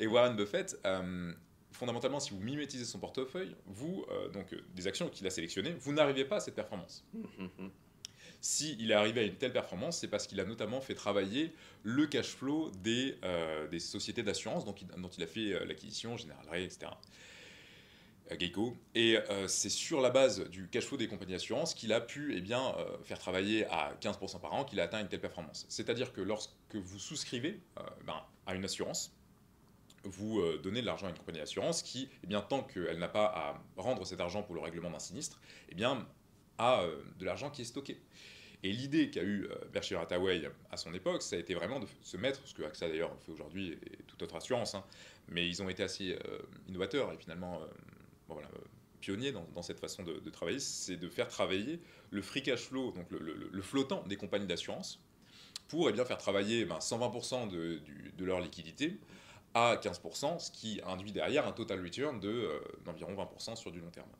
[0.00, 1.32] et, Warren Buffett, euh,
[1.72, 6.24] fondamentalement, si vous mimétisez son portefeuille, vous, donc des actions qu'il a sélectionnées, vous n'arrivez
[6.24, 7.04] pas à cette performance.
[8.40, 12.06] S'il est arrivé à une telle performance, c'est parce qu'il a notamment fait travailler le
[12.06, 16.64] cash flow des, euh, sociétés d'assurance dont, dont, il a fait euh, l'acquisition, General Ray,
[16.64, 16.92] etc.
[18.30, 18.76] Euh, Geico.
[18.94, 19.16] Et
[19.48, 22.74] c'est sur la base du cash flow des compagnies d'assurance qu'il a pu eh bien,
[23.02, 25.66] faire travailler à 15% par an qu'il a atteint une telle performance.
[25.68, 27.58] C'est-à-dire que lorsque vous souscrivez
[28.06, 29.14] ben, à une assurance,
[30.04, 33.24] vous donnez de l'argent à une compagnie d'assurance qui, eh bien, tant qu'elle n'a pas
[33.24, 36.06] à rendre cet argent pour le règlement d'un sinistre, eh bien,
[36.58, 36.84] a
[37.18, 37.98] de l'argent qui est stocké.
[38.62, 41.86] Et l'idée qu'a eu euh, Berkshire Hathaway à son époque, ça a été vraiment de
[42.02, 44.84] se mettre, ce que AXA d'ailleurs fait aujourd'hui et toute autre assurance, hein,
[45.28, 47.60] mais ils ont été assez euh, innovateurs et finalement
[48.30, 48.34] euh,
[49.00, 51.78] pionniers dans, cette façon de, travailler, c'est de faire travailler
[52.10, 55.00] le free cash flow, donc le, flottant des compagnies d'assurance,
[55.68, 57.48] pour eh bien, faire travailler 120% ben,
[58.16, 58.98] de, leur liquidité
[59.54, 62.18] à 15%, ce qui induit derrière un total return
[62.84, 64.10] d'environ 20% sur du long terme.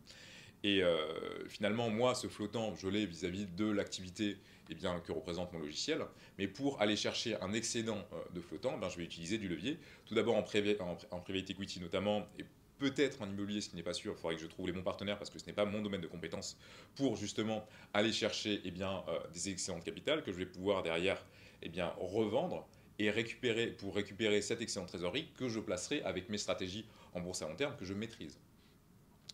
[0.64, 4.38] Et euh, finalement, moi, ce flottant, je l'ai vis-à-vis de l'activité
[4.70, 6.04] eh bien, que représente mon logiciel.
[6.38, 9.78] Mais pour aller chercher un excédent euh, de flottant, ben, je vais utiliser du levier.
[10.06, 12.44] Tout d'abord en, en, private equity notamment, et
[12.78, 14.14] peut-être en immobilier, ce qui n'est pas sûr.
[14.16, 16.00] Il faudrait que je trouve les bons partenaires parce que ce n'est pas mon domaine
[16.00, 16.58] de compétence
[16.96, 20.82] pour justement aller chercher eh bien, euh, des excédents de capital que je vais pouvoir
[20.82, 21.24] derrière
[21.62, 22.68] eh bien, revendre
[22.98, 27.20] et récupérer pour récupérer cet excédent de trésorerie que je placerai avec mes stratégies en
[27.20, 28.38] bourse à long terme que je maîtrise.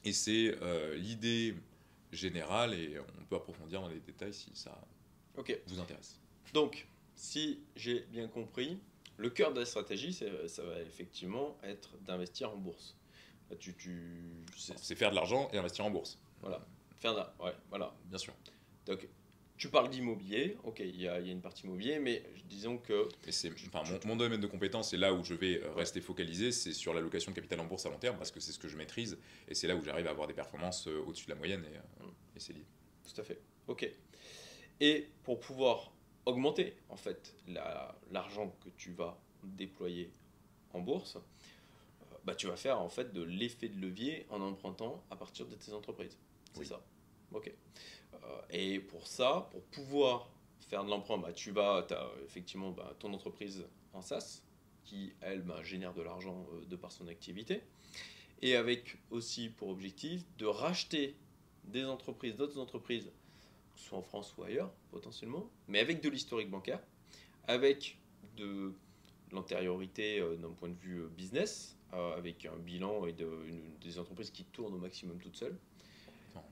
[0.04, 1.54] Et c'est euh, l'idée
[2.12, 4.78] général et on peut approfondir dans les détails si ça
[5.66, 6.20] vous intéresse.
[6.52, 6.86] Donc,
[7.16, 8.78] si j'ai bien compris,
[9.16, 12.96] le cœur de la stratégie, ça va effectivement être d'investir en bourse.
[13.60, 14.20] Tu, tu,
[14.56, 16.66] c'est- faire de l'argent et investir en bourse, voilà,
[16.98, 17.94] faire là, ouais, voilà.
[18.06, 18.34] bien sûr.
[18.86, 19.06] Donc,
[19.56, 22.76] tu parles d'immobilier, ok, il y a, il y a une partie immobilier, mais disons
[22.78, 25.72] que Mais c'est, enfin, mon, mon domaine de compétence, c'est là où je vais euh,
[25.74, 28.52] rester focalisé, c'est sur l'allocation de capital en bourse à long terme, parce que c'est
[28.52, 31.26] ce que je maîtrise, et c'est là où j'arrive à avoir des performances euh, au-dessus
[31.26, 32.64] de la moyenne, et, euh, et c'est lié.
[33.04, 33.40] Tout à fait.
[33.68, 33.88] Ok.
[34.80, 35.92] Et pour pouvoir
[36.26, 40.10] augmenter en fait la- l'argent que tu vas déployer
[40.72, 41.18] en bourse,
[42.24, 45.54] bah, tu vas faire en fait de l'effet de levier en empruntant à partir de
[45.54, 46.16] tes entreprises.
[46.54, 46.66] C'est Oui.
[46.66, 46.82] ça?
[47.32, 47.52] Ok.
[48.24, 52.94] Euh, et pour ça, pour pouvoir faire de l'emprunt, bah, tu vas, as effectivement bah,
[52.98, 54.42] ton entreprise en SaaS
[54.85, 57.62] qui, elle, bah, génère de l'argent euh, de par son activité.
[58.42, 61.16] Et avec aussi pour objectif de racheter
[61.64, 63.11] des entreprises, d'autres entreprises,
[63.77, 66.81] soit en France ou ailleurs, potentiellement, mais avec de l'historique bancaire,
[67.46, 67.98] avec
[68.37, 68.74] de
[69.33, 73.14] l'antériorité euh, d'un point de vue euh, business, euh, avec un bilan et
[73.81, 75.57] des entreprises qui tournent au maximum toutes seules,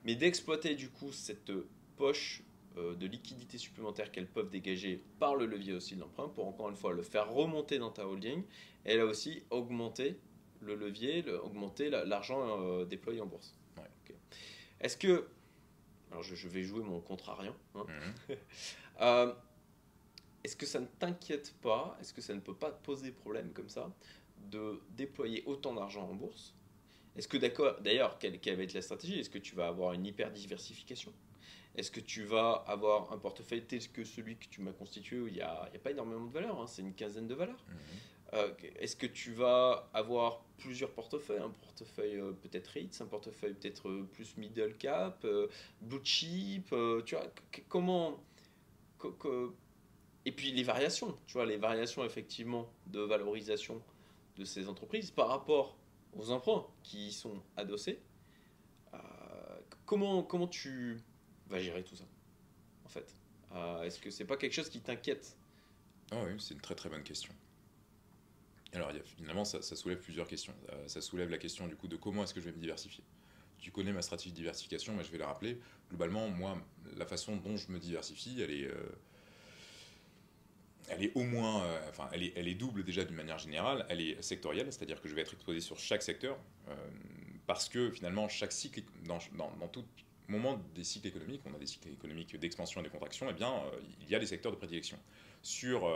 [0.03, 1.51] Mais d'exploiter du coup cette
[1.97, 2.43] poche
[2.77, 6.69] euh, de liquidité supplémentaire qu'elles peuvent dégager par le levier aussi de l'emprunt pour encore
[6.69, 8.43] une fois le faire remonter dans ta holding
[8.85, 10.17] et là aussi augmenter
[10.61, 13.55] le levier, le- augmenter la- l'argent euh, déployé en bourse.
[13.77, 14.15] Ouais.
[14.79, 15.27] Est-ce que.
[16.11, 17.55] Alors je, je vais jouer mon contrariant.
[17.75, 17.85] hein.
[18.29, 18.37] Mhm.
[19.01, 19.33] Euh,
[20.43, 23.51] Est-ce que ça ne t'inquiète pas Est-ce que ça ne peut pas te poser problème
[23.53, 23.91] comme ça
[24.51, 26.53] de déployer autant d'argent en bourse
[27.15, 29.19] Est-ce que d'accord, d'ailleurs, quelle, quelle va être la stratégie?
[29.19, 31.13] Est-ce que tu vas avoir une hyper diversification
[31.75, 35.27] Est-ce que tu vas avoir un portefeuille tel que celui que tu m'as constitué où
[35.27, 37.35] il n'y a, il y a pas énormément de valeurs, hein, c'est une quinzaine de
[37.35, 37.63] valeurs?
[37.67, 37.75] Mhm.
[38.33, 41.39] euh, Est-ce que tu vas avoir plusieurs portefeuilles?
[41.41, 45.25] Un portefeuille euh, peut-être REITs, un portefeuille peut-être euh, plus middle cap,
[45.81, 46.73] blue chip,
[47.05, 47.31] tu vois,
[47.69, 48.23] comment...
[48.97, 49.55] co- co-
[50.25, 53.83] et puis les variations, tu vois, les variations effectivement de valorisation
[54.37, 55.77] de ces entreprises par rapport
[56.15, 57.99] aux emprunts qui y sont adossés.
[58.93, 58.97] Euh,
[59.85, 60.99] comment, comment tu
[61.47, 62.05] vas gérer tout ça,
[62.85, 63.13] en fait?
[63.53, 65.35] Euh, Est-ce que c'est pas quelque chose qui t'inquiète?
[66.11, 67.33] Ah oui, c'est une très très bonne question.
[68.73, 70.53] Alors, finalement, ça, soulève plusieurs questions.
[70.71, 73.03] Euh, ça soulève la question du coup de comment est-ce que je vais me diversifier?
[73.59, 75.59] Tu connais ma stratégie de diversification, mais je vais la rappeler.
[75.89, 76.57] Globalement, moi,
[76.97, 78.69] la façon dont je me diversifie, elle est,
[80.89, 83.85] elle est au moins, euh, enfin, elle est, elle est double déjà d'une manière générale.
[83.89, 86.37] Elle est sectorielle, c'est-à-dire que je vais être exposé sur chaque secteur,
[86.69, 86.75] euh,
[87.47, 89.19] parce que finalement, chaque cycle, dans,
[89.67, 89.85] tout
[90.27, 93.53] moment des cycles économiques, on a des cycles économiques d'expansion et de contraction, et bien,
[93.53, 94.97] euh, il y a des secteurs de prédilection
[95.41, 95.89] sur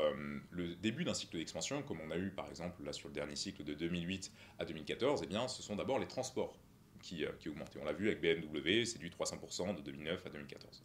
[0.52, 3.38] le début d'un cycle d'expansion, comme on a eu par exemple là sur le dernier
[3.38, 6.60] cycle de 2008 à 2014, eh bien, ce sont d'abord les transports
[7.02, 7.76] qui, euh, qui augmentent.
[7.76, 10.84] Et on l'a vu avec BMW, c'est du 300% de 2009 à 2014.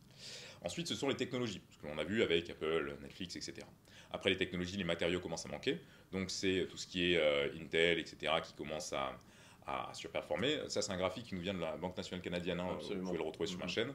[0.64, 3.66] Ensuite, ce sont les technologies, ce que l'on a vu avec Apple, Netflix, etc.
[4.12, 5.80] Après les technologies, les matériaux commencent à manquer.
[6.12, 9.18] Donc c'est tout ce qui est euh, Intel, etc., qui commence à,
[9.66, 10.58] à surperformer.
[10.68, 12.60] Ça, c'est un graphique qui nous vient de la Banque nationale canadienne.
[12.60, 13.70] hein, vous pouvez le retrouver sur ma Mhm.
[13.70, 13.92] chaîne.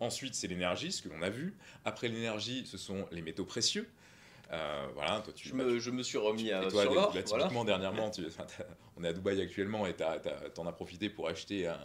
[0.00, 1.54] Ensuite, c'est l'énergie, ce que l'on a vu.
[1.84, 3.88] Après l'énergie, ce sont les métaux précieux.
[4.52, 7.14] Euh, voilà, toi, tu, je me, je me suis remis à, et toi, sur l'or,
[7.14, 7.64] là, voilà.
[7.64, 8.26] dernièrement, tu-
[8.96, 10.02] on est à Dubaï actuellement et tu
[10.60, 11.78] en as profité pour acheter un,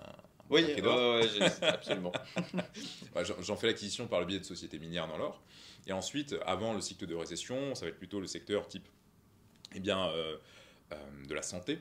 [0.49, 1.23] Oui, ouais,
[1.61, 2.11] absolument.
[3.15, 5.41] Bah, J'en fais l'acquisition par le biais de sociétés minières dans l'or.
[5.87, 8.87] Et ensuite, avant le cycle de récession, ça va être plutôt le secteur type
[9.73, 10.37] eh bien, euh,
[10.91, 10.95] euh,
[11.27, 11.79] de la santé.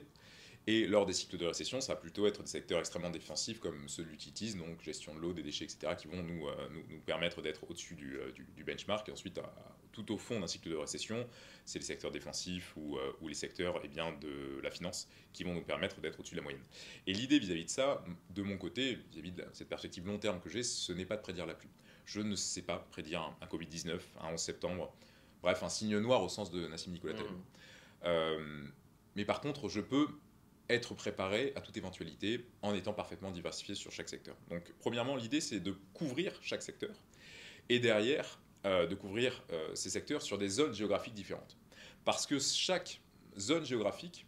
[0.71, 3.89] Et lors des cycles de récession, ça va plutôt être des secteurs extrêmement défensifs comme
[3.89, 6.83] ceux de l'utilities, donc gestion de l'eau, des déchets, etc., qui vont nous, euh, nous,
[6.89, 9.09] nous permettre d'être au-dessus du, euh, du- du benchmark.
[9.09, 9.51] Et ensuite, à-
[9.93, 11.27] tout au fond d'un cycle de récession,
[11.65, 15.43] c'est les secteurs défensifs ou, euh, ou les secteurs eh bien, de la finance qui
[15.43, 16.61] vont nous permettre d'être au-dessus de la moyenne.
[17.07, 20.49] Et l'idée vis-à-vis de ça, de mon côté, vis-à-vis de cette perspective long terme que
[20.49, 21.71] j'ai, ce n'est pas de prédire la pluie.
[22.05, 24.93] Je ne sais pas prédire un, un Covid-19, un 11 septembre,
[25.41, 27.15] bref, un signe noir au sens de Nassim Nicolas.
[28.03, 28.67] Euh,
[29.15, 30.07] mais par contre, je peux
[30.69, 34.35] être préparé à toute éventualité en étant parfaitement diversifié sur chaque secteur.
[34.49, 36.95] Donc, premièrement, l'idée, c'est de couvrir chaque secteur
[37.69, 41.57] et derrière, euh, de couvrir euh, ces secteurs sur des zones géographiques différentes.
[42.05, 43.01] Parce que chaque
[43.37, 44.25] zone géographique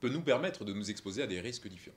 [0.00, 1.96] peut nous permettre de nous exposer à des risques différents.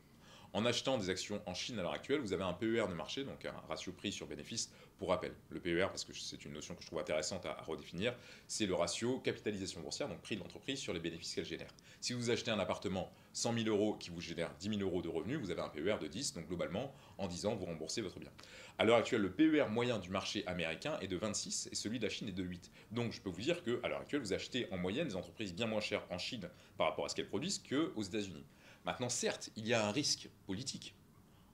[0.54, 3.24] En achetant des actions en Chine à l'heure actuelle, vous avez un PER de marché,
[3.24, 4.72] donc un ratio prix sur bénéfice.
[4.98, 8.16] Pour rappel, le PER, parce que c'est une notion que je trouve intéressante à, redéfinir,
[8.48, 11.70] c'est le ratio capitalisation boursière, donc prix de l'entreprise sur les bénéfices qu'elle génère.
[12.02, 15.08] Si vous achetez un appartement 100 000 euros qui vous génère 10 000 euros de
[15.08, 18.20] revenus, vous avez un PER de 10, donc globalement, en 10 ans, vous remboursez votre
[18.20, 18.32] bien.
[18.80, 22.06] À l'heure actuelle, le PER moyen du marché américain est de 26 et celui de
[22.06, 22.72] la Chine est de 8.
[22.92, 25.68] Donc je peux vous dire qu'à l'heure actuelle, vous achetez en moyenne des entreprises bien
[25.68, 28.46] moins chères en Chine par rapport à ce qu'elles produisent qu'aux États-Unis.
[28.88, 30.96] Maintenant, certes, il y a un risque politique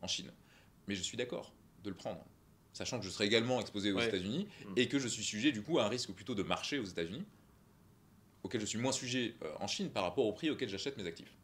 [0.04, 0.32] en Chine,
[0.88, 1.52] mais je suis d'accord.
[1.84, 2.24] de le prendre.
[2.72, 4.08] Sachant que je serai également exposé aux Ouais.
[4.08, 4.74] États-Unis Mm.
[4.78, 7.26] et que je suis sujet du coup à un risque plutôt de marché aux États-Unis,
[8.43, 11.06] auquel je suis moins sujet euh, en Chine par rapport au prix auquel j'achète mes
[11.06, 11.36] actifs.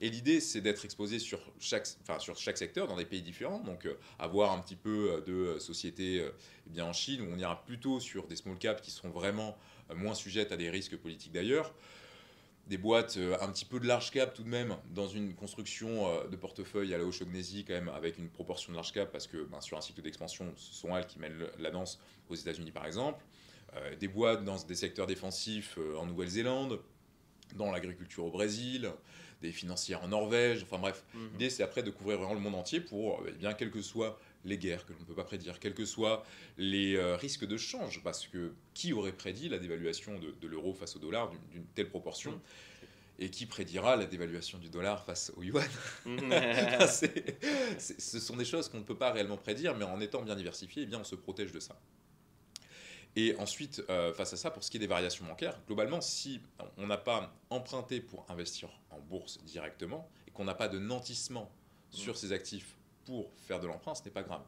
[0.00, 3.58] Et l'idée, c'est d'être exposé sur chaque, enfin, sur chaque secteur dans des pays différents.
[3.58, 5.20] Donc, euh, avoir un petit peu euh,
[5.54, 6.24] de sociétés
[6.66, 9.56] eh bien, en Chine, où on ira plutôt sur des small caps qui seront vraiment
[9.96, 11.74] moins sujettes à des risques politiques d'ailleurs.
[12.72, 16.08] Des boîtes euh, un petit peu de large cap tout de même, dans une construction
[16.08, 19.26] euh, de portefeuille à la O'Shaughnessy, quand même, avec une proportion de large cap, parce
[19.26, 22.70] que ben, sur un cycle d'expansion, ce sont elles qui mènent la danse aux États-Unis
[22.70, 23.22] par exemple.
[23.76, 26.80] Euh, des boîtes dans des secteurs défensifs euh, en Nouvelle-Zélande,
[27.56, 28.90] dans l'agriculture au Brésil,
[29.42, 31.04] des financières en Norvège, enfin bref.
[31.12, 31.28] Mhm.
[31.32, 34.18] L'idée, c'est après de couvrir vraiment le monde entier pour, eh bien, quelles que soient
[34.44, 36.24] les guerres que l'on ne peut pas prédire, quels que soient
[36.58, 40.74] les euh, risques de change, parce que qui aurait prédit la dévaluation de, de l'euro
[40.74, 42.40] face au dollar d'une- telle proportion
[43.18, 45.62] et qui prédira la dévaluation du dollar face au yuan?
[47.78, 50.82] Ce sont des choses qu'on ne peut pas réellement prédire, mais en étant bien diversifié,
[50.82, 51.78] eh bien, on se protège de ça.
[53.14, 56.40] Et ensuite, euh, face à ça, pour ce qui est des variations bancaires, globalement, si
[56.78, 61.52] on n'a pas emprunté pour investir en bourse directement et qu'on n'a pas de nantissement
[61.90, 64.42] sur ses actifs pour faire de l'emprunt, ce n'est pas grave.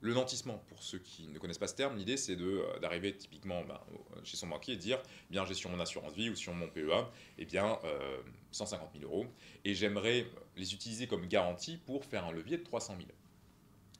[0.00, 3.62] Le nantissement, pour ceux qui ne connaissent pas ce terme, l'idée c'est euh, d'arriver typiquement
[3.62, 6.52] ben, au- chez son banquier et dire bien j'ai sur mon assurance vie ou sur
[6.54, 8.18] mon PEA eh bien, euh,
[8.50, 9.26] 150 000 euros
[9.64, 13.08] et j'aimerais les utiliser comme garantie pour faire un levier de 300 000.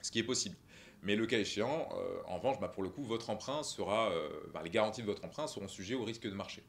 [0.01, 0.57] Ce qui est possible.
[1.05, 4.29] Mais le cas échéant, euh, en revanche, bah, pour le coup, votre emprunt sera, euh,
[4.53, 6.62] bah, les garanties de votre emprunt seront sujets au risque de marché.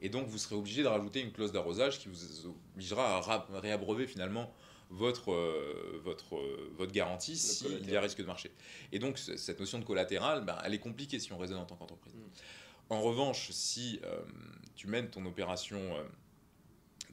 [0.00, 4.06] Et donc, vous serez obligé de rajouter une clause d'arrosage qui vous obligera à réabreuver
[4.06, 4.52] finalement
[4.90, 8.52] votre, euh, votre, euh, votre garantie s'il y a risque de marché.
[8.92, 11.76] Et donc, cette notion de collatéral, bah, elle est compliquée si on raisonne en tant
[11.76, 12.14] qu'entreprise.
[12.14, 12.20] Mm.
[12.90, 14.20] En revanche, si euh,
[14.76, 15.96] tu mènes ton opération,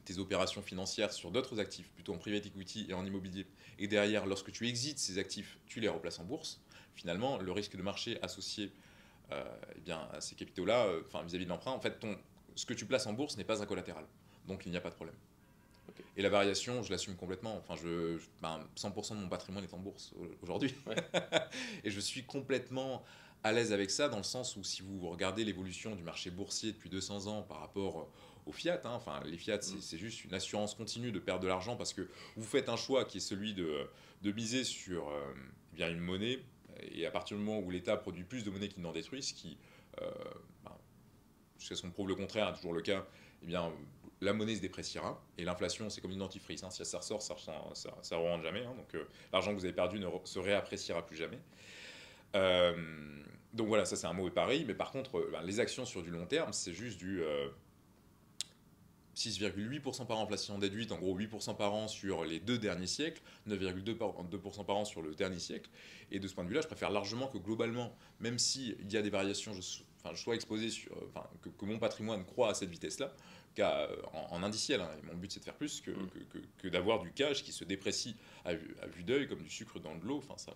[0.04, 3.46] tes opérations financières sur d'autres actifs, plutôt en private equity et en immobilier,
[3.78, 6.60] et derrière, lorsque tu exites ces actifs, tu les replaces en bourse,
[6.94, 8.70] finalement, le risque de marché associé
[9.32, 12.16] eh bien, à ces capitaux-là, enfin, vis-à-vis de l'emprunt, en fait, ton,
[12.54, 14.04] ce que tu places en bourse n'est pas un collatéral.
[14.46, 15.16] Donc, il n'y a pas de problème.
[16.16, 17.56] Et la variation, je l'assume complètement.
[17.56, 20.74] Enfin, je, je- ben, 100% de mon patrimoine est en bourse au- aujourd'hui.
[20.86, 20.96] Ouais.
[21.84, 23.04] et je suis complètement
[23.42, 26.72] à l'aise avec ça, dans le sens où si vous regardez l'évolution du marché boursier
[26.72, 28.08] depuis 200 ans par rapport
[28.46, 29.80] au fiat, hein, enfin, les fiat, c'est Mm.
[29.80, 33.04] c'est juste une assurance continue de perdre de l'argent parce que vous faites un choix
[33.04, 33.86] qui est celui de,
[34.22, 35.32] de miser sur euh,
[35.72, 36.40] bien une monnaie,
[36.92, 39.32] et à partir du moment où l'État produit plus de monnaie qu'il n'en détruit, ce
[39.34, 39.56] qui,
[40.02, 40.10] euh,
[40.64, 40.72] ben,
[41.58, 43.06] jusqu'à ce qu'on prouve le contraire, est toujours le cas,
[43.42, 43.72] eh bien,
[44.24, 47.34] la monnaie se dépréciera, et l'inflation, c'est comme une dentifrice, hein, si ça ressort, ça
[47.34, 50.38] ne ça, ça re-rentre jamais, hein, donc euh, l'argent que vous avez perdu ne se
[50.38, 51.38] réappréciera plus jamais.
[52.34, 52.74] Euh,
[53.52, 56.02] donc voilà, ça c'est un mauvais pari, mais par contre, euh, ben, les actions sur
[56.02, 57.22] du long terme, c'est juste du...
[57.22, 57.48] euh,
[59.14, 63.22] 6,8% par an inflation déduite, en gros 8% par an sur les deux derniers siècles,
[63.48, 65.70] 9,2% par, 2% par an sur le dernier siècle.
[66.10, 69.02] Et de ce point de vue-là, je préfère largement que globalement, même s'il y a
[69.02, 70.92] des variations, je, sois exposé sur,
[71.42, 73.14] que, que mon patrimoine croît à cette vitesse-là,
[73.54, 74.80] qu'à, euh, en, en indiciel.
[74.80, 74.90] hein.
[75.02, 76.08] Et mon but, c'est de faire plus que, Mm.
[76.10, 79.42] que, que- que d'avoir du cash qui se déprécie à vue, à vue d'œil comme
[79.42, 80.18] du sucre dans de l'eau.
[80.18, 80.52] Enfin, ça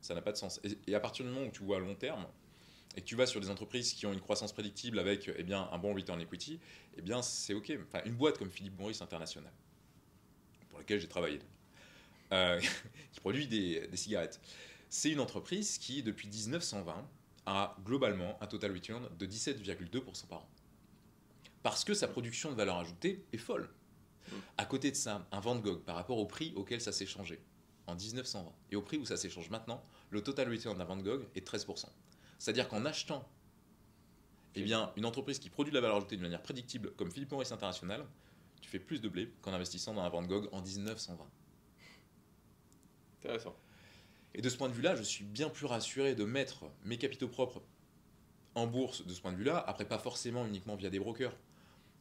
[0.00, 0.60] ça n'a pas de sens.
[0.64, 2.26] Et, et à partir du moment où tu vois à long terme,
[2.96, 5.68] et que tu vas sur des entreprises qui ont une croissance prédictible avec eh bien,
[5.72, 6.60] un bon return equity,
[6.96, 7.72] eh bien c'est OK.
[7.88, 9.52] Enfin, une boîte comme Philippe Maurice International,
[10.70, 11.40] pour laquelle j'ai travaillé,
[12.32, 12.60] euh,
[13.12, 14.40] qui produit des, des cigarettes,
[14.88, 17.08] c'est une entreprise qui, depuis 1920,
[17.46, 20.48] a globalement un total return de 17,2% par an.
[21.62, 23.70] Parce que sa production de valeur ajoutée est folle.
[24.56, 27.40] À côté de ça, un Van Gogh, par rapport au prix auquel ça s'est changé
[27.86, 31.26] en 1920 et au prix où ça s'échange maintenant, le total return d'un Van Gogh
[31.34, 31.86] est 13%.
[32.38, 33.28] C'est-à-dire qu'en achetant
[34.54, 37.30] eh bien, une entreprise qui produit de la valeur ajoutée de manière prédictible comme Philippe
[37.30, 38.04] Maurice International,
[38.60, 41.26] tu fais plus de blé qu'en investissant dans un Van Gogh en 1920.
[43.18, 43.56] Intéressant.
[44.34, 47.28] Et de ce point de vue-là, je suis bien plus rassuré de mettre mes capitaux
[47.28, 47.62] propres
[48.54, 51.34] en bourse de ce point de vue-là, après pas forcément uniquement via des brokers,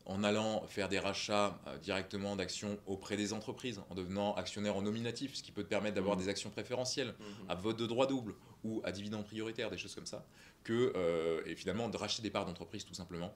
[0.06, 4.82] en allant faire des rachats euh, directement d'actions auprès des entreprises, en devenant actionnaire en
[4.82, 6.24] nominatif, ce qui peut te permettre d'avoir Mhm.
[6.24, 7.50] des actions préférentielles Mhm.
[7.50, 10.26] à vote de droit double ou à dividende prioritaire, des choses comme ça,
[10.64, 13.34] que, euh, et finalement de racheter des parts d'entreprise tout simplement,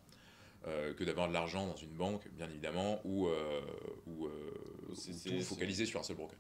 [0.68, 3.28] euh, que d'avoir de l'argent dans une banque, bien évidemment, ou,
[4.08, 4.30] ou,
[4.96, 6.38] tout focalisé sur un seul broker.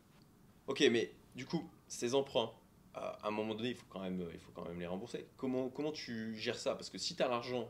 [0.67, 2.51] Ok, mais du coup, ces emprunts,
[2.93, 5.27] à un moment donné, il faut quand même, il faut quand même les rembourser.
[5.38, 6.75] Comment, comment tu gères ça?
[6.75, 7.69] Parce que si tu as l'argent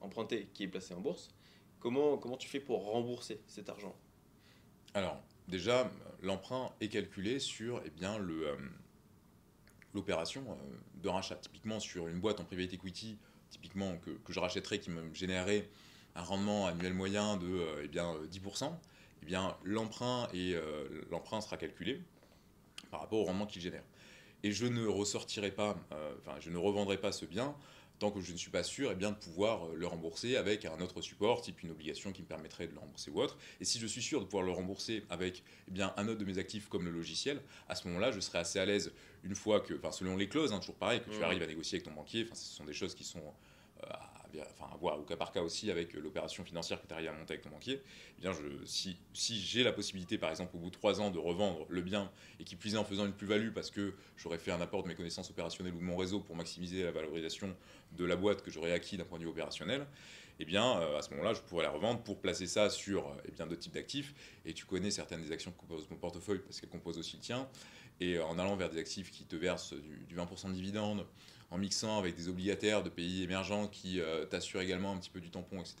[0.00, 1.28] emprunté qui est placé en bourse,
[1.82, 3.94] comment, comment tu fais pour rembourser cet argent?
[4.94, 5.90] Alors, déjà,
[6.22, 8.56] l'emprunt est calculé sur eh bien, le, euh,
[9.92, 11.36] l'opération euh, de rachat.
[11.36, 13.18] Typiquement, sur une boîte en private equity,
[13.50, 15.68] typiquement que, que je rachèterais, qui me générerait
[16.14, 18.72] un rendement annuel moyen de euh, eh bien, euh, 10%,
[19.22, 20.56] eh bien, l'emprunt, et,
[21.10, 22.00] l'emprunt sera calculé
[22.90, 23.84] par rapport au rendement qu'il génère.
[24.42, 25.76] et je ne ressortirai pas,
[26.18, 27.54] enfin, je ne revendrai pas ce bien
[28.02, 30.64] tant que je ne suis pas sûr eh bien, de pouvoir euh, le rembourser avec
[30.64, 33.38] un autre support, type une obligation qui me permettrait de le rembourser ou autre.
[33.60, 36.24] Et si je suis sûr de pouvoir le rembourser avec eh bien, un autre de
[36.24, 39.60] mes actifs comme le logiciel, à ce moment-là, je serai assez à l'aise une fois
[39.60, 41.92] que, enfin, selon les clauses, hein, toujours pareil, que tu arrives à négocier avec ton
[41.92, 43.22] banquier, enfin, ce sont des choses qui sont
[43.84, 43.90] euh,
[44.40, 47.12] enfin, à voir au cas par cas aussi avec l'opération financière que tu arrives à
[47.12, 47.82] monter avec ton banquier.
[48.22, 48.28] Eh
[48.64, 48.96] si,
[49.40, 52.44] j'ai la possibilité, par exemple, au bout de trois ans, de revendre le bien et
[52.44, 55.30] qui est en faisant une plus-value parce que j'aurais fait un apport de mes connaissances
[55.30, 57.54] opérationnelles ou de mon réseau pour maximiser la valorisation
[57.92, 59.86] de la boîte que j'aurais acquis d'un point de vue opérationnel,
[60.38, 63.14] eh bien, euh, à ce moment-là, je pourrais la revendre pour placer ça sur euh,
[63.26, 64.14] eh bien, d'autres types d'actifs.
[64.44, 67.22] Et tu connais certaines des actions que compose mon portefeuille parce qu'elles composent aussi le
[67.22, 67.48] tien.
[68.00, 71.06] Et en allant vers des actifs qui te versent du, du 20% de dividendes,
[71.52, 75.20] en mixant avec des obligataires de pays émergents qui euh, t'assurent également un petit peu
[75.20, 75.76] du tampon, etc.,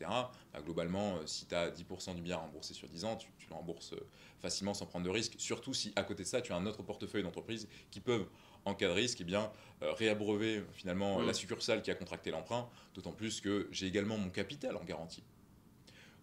[0.52, 3.48] bah, globalement, euh, si tu as 10% du bien remboursé sur 10 ans, tu, tu
[3.48, 4.06] le rembourses euh,
[4.38, 5.34] facilement sans prendre de risque.
[5.38, 8.26] Surtout si à côté de ça, tu as un autre portefeuille d'entreprises qui peuvent,
[8.66, 12.68] en cas de risque, eh bien, euh, réabreuver finalement la succursale qui a contracté l'emprunt,
[12.94, 15.24] d'autant plus que j'ai également mon capital en garantie.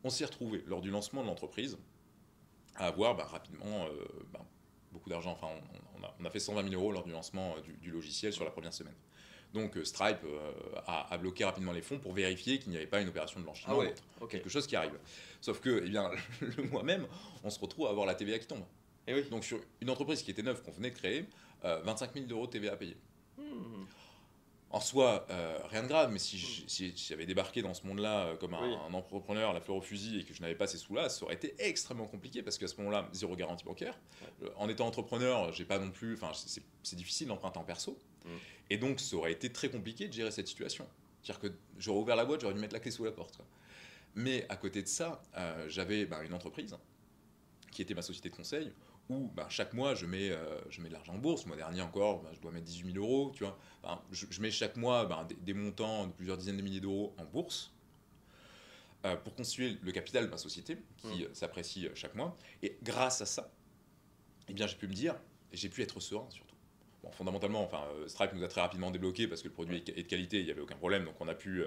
[0.03, 1.79] On s'est retrouvé lors du lancement de l'entreprise
[2.75, 4.45] à avoir bah, rapidement euh, bah,
[4.91, 5.31] beaucoup d'argent.
[5.31, 7.89] Enfin, on, on a, on a fait 120 000 euros lors du lancement du, du
[7.89, 8.95] logiciel sur la première semaine.
[9.53, 10.51] Donc euh, Stripe euh,
[10.85, 13.45] a, a bloqué rapidement les fonds pour vérifier qu'il n'y avait pas une opération de
[13.45, 13.93] blanchiment Ah ou ouais,
[14.29, 14.97] quelque chose qui arrive.
[15.41, 17.07] Sauf que, eh bien, le mois même,
[17.43, 18.63] on se retrouve à avoir la TVA qui tombe.
[19.07, 19.23] Et oui.
[19.31, 21.25] Donc sur une entreprise qui était neuve, qu'on venait de créer,
[21.65, 22.95] euh, 25 000 euros de TVA à payer.
[23.37, 23.85] Hmm.
[24.71, 28.25] En soi, euh, rien de grave, mais si j- si j'avais débarqué dans ce monde-là
[28.27, 28.75] euh, comme un, Oui.
[28.87, 31.33] un entrepreneur, la fleur au fusil, et que je n'avais pas ces sous-là, ça aurait
[31.33, 33.99] été extrêmement compliqué parce qu'à ce moment-là, zéro garantie bancaire.
[34.43, 36.31] Euh, En étant entrepreneur, j'ai pas non plus, enfin,
[36.83, 38.29] c'est difficile d'emprunter en perso, Mm.
[38.69, 40.85] et donc ça aurait été très compliqué de gérer cette situation.
[41.23, 41.47] C'est-à-dire que
[41.79, 43.37] j'aurais ouvert la boîte, j'aurais dû mettre la clé sous la porte.
[43.37, 43.45] quoi.
[44.15, 46.75] Mais à côté de ça, euh, j'avais ben, une entreprise
[47.71, 48.71] qui était ma société de conseil
[49.09, 51.43] où ben, chaque mois je mets, euh, je mets de l'argent en bourse.
[51.43, 53.31] Le mois dernier encore, ben, je dois mettre 18 000 euros.
[53.35, 53.57] Tu vois.
[53.83, 57.13] Ben, je, je mets chaque mois des, des montants de plusieurs dizaines de milliers d'euros
[57.17, 57.73] en bourse
[59.05, 61.23] euh, pour constituer le capital de ma société qui Mm.
[61.23, 62.35] euh, s'apprécie chaque mois.
[62.61, 63.51] Et grâce à ça,
[64.47, 65.15] eh bien, j'ai pu me dire,
[65.51, 66.55] et j'ai pu être serein surtout.
[67.01, 70.07] Bon, fondamentalement, enfin, Stripe nous a très rapidement débloqué parce que le produit est de
[70.07, 71.63] qualité, il n'y avait aucun problème, donc on a pu,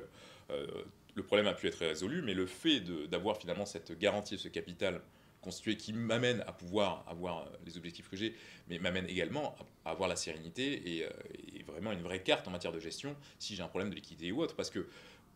[0.51, 0.67] euh,
[1.15, 5.01] le problème a pu être résolu, mais le fait d'avoir finalement cette garantie, ce capital
[5.43, 8.35] constitué qui m'amène à pouvoir avoir euh, les objectifs que j'ai,
[8.69, 11.11] mais m'amène également à, avoir la sérénité et, euh,
[11.55, 14.33] et vraiment une vraie carte en matière de gestion si j'ai un problème de liquidité
[14.33, 14.89] ou autre, parce que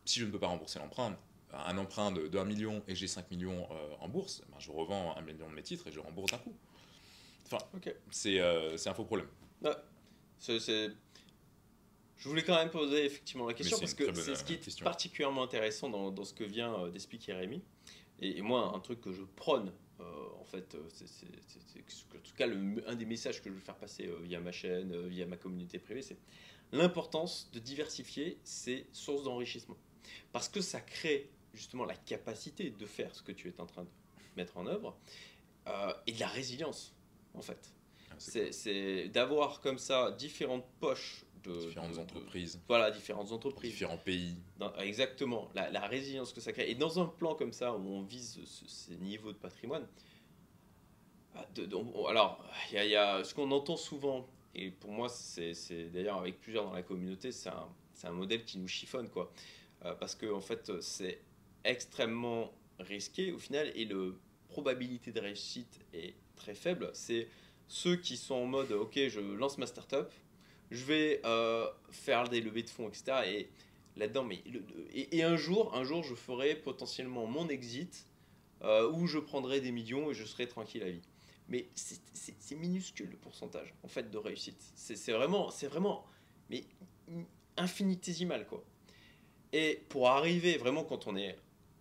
[0.05, 1.19] si je ne peux pas rembourser l'emprunt,
[1.53, 4.71] un emprunt de, de 1 million et j'ai 5 millions euh, en bourse, ben, je
[4.71, 6.55] revends un million de mes titres et je rembourse d'un coup.
[7.47, 7.59] Enfin,
[8.11, 9.29] c'est euh, un faux problème.
[12.17, 15.43] Je voulais quand même poser effectivement la question parce que c'est ce qui est particulièrement
[15.43, 17.63] intéressant dans, dans ce que vient d'expliquer Rémi.
[18.21, 21.27] Et, et moi, un truc que je prône, euh, en fait, euh, c'est
[22.17, 24.53] en tout cas le- un des messages que je veux faire passer euh, via ma
[24.53, 26.17] chaîne, euh, via ma communauté privée, c'est
[26.73, 29.77] l'importance de diversifier ses sources d'enrichissement.
[30.33, 33.85] Parce que ça crée justement la capacité de faire ce que tu es en train
[33.85, 33.89] de
[34.37, 34.97] mettre en œuvre
[36.07, 36.95] et de la résilience,
[37.35, 37.73] en fait.
[38.11, 43.71] Ah, c'est d'avoir comme ça différentes poches différentes entreprises, voilà, différentes entreprises.
[43.73, 44.37] différents pays.
[44.59, 46.71] Dans- exactement, la, la résilience que ça crée.
[46.71, 49.87] Et dans un plan comme ça, où on vise ce- ces niveaux de patrimoine,
[51.35, 54.27] ah, de- de- on- alors, il y a, il y a ce qu'on entend souvent,
[54.55, 55.53] et pour moi, c'est
[55.93, 59.33] d'ailleurs avec plusieurs dans la communauté, c'est un, modèle qui nous chiffonne, quoi.
[59.85, 61.21] Euh, parce que, en fait, c'est
[61.65, 64.13] extrêmement risqué au final, et la
[64.49, 66.91] probabilité de réussite est très faible.
[66.95, 67.29] C'est
[67.69, 70.09] ceux qui sont en mode, ok, je lance ma startup,
[70.71, 73.05] je vais euh, faire des levées de fonds, etc.
[73.27, 73.49] Et
[73.97, 78.07] là-dedans, mais le- et, et un jour, un jour, je ferai potentiellement mon exit
[78.63, 81.03] euh, où je prendrai des millions et je serai tranquille à vie.
[81.49, 82.01] Mais c'est-
[82.57, 84.61] minuscule le pourcentage en fait de réussite.
[84.75, 86.05] C'est vraiment, c'est vraiment,
[86.51, 86.65] mais
[87.57, 88.63] infinitésimal quoi.
[89.53, 91.37] Et pour arriver vraiment quand on est,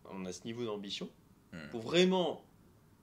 [0.06, 1.10] on a ce niveau d'ambition,
[1.54, 1.70] Hmm.
[1.72, 2.44] pour vraiment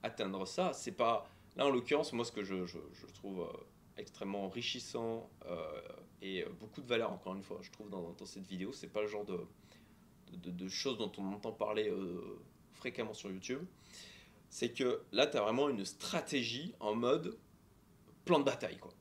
[0.03, 3.57] atteindre ça, c'est pas là en l'occurrence moi ce que je, je- je trouve euh,
[3.97, 5.81] extrêmement enrichissant euh,
[6.21, 9.01] et beaucoup de valeur encore une fois je trouve dans, dans cette vidéo c'est pas
[9.01, 9.39] le genre de,
[10.31, 12.39] de, de choses dont on entend parler euh,
[12.71, 13.61] fréquemment sur YouTube
[14.49, 17.37] c'est que là tu as vraiment une stratégie en mode
[18.25, 18.93] plan de bataille quoi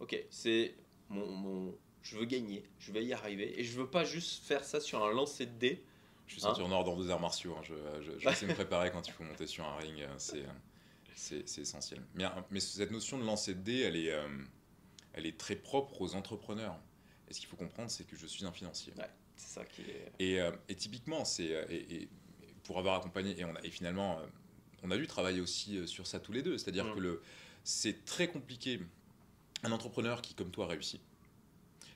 [0.00, 0.74] ok c'est
[1.08, 4.64] mon, mon je veux gagner je vais y arriver et je veux pas juste faire
[4.64, 5.84] ça sur un lancer de dés
[6.26, 7.54] Je suis Hein ceinture noire dans deux arts martiaux.
[7.58, 7.62] hein.
[7.64, 10.00] Je, je, je sais me préparer quand il faut monter sur un ring.
[10.00, 10.44] euh, C'est,
[11.18, 12.00] c'est, essentiel.
[12.14, 14.28] Mais, euh, mais cette notion de lancer de dés, elle est, euh,
[15.12, 16.78] elle est très propre aux entrepreneurs.
[17.28, 18.92] Et ce qu'il faut comprendre, c'est que je suis un financier.
[19.36, 22.08] c'est ça qui est Et, euh, et typiquement, c'est et, et
[22.62, 24.20] pour avoir accompagné et, on a, et finalement,
[24.82, 26.56] on a dû travailler aussi sur ça tous les deux.
[26.56, 26.94] C'est-à-dire Mm.
[26.94, 27.22] que le,
[27.64, 28.80] c'est très compliqué.
[29.64, 31.00] Un entrepreneur qui, comme toi, réussit,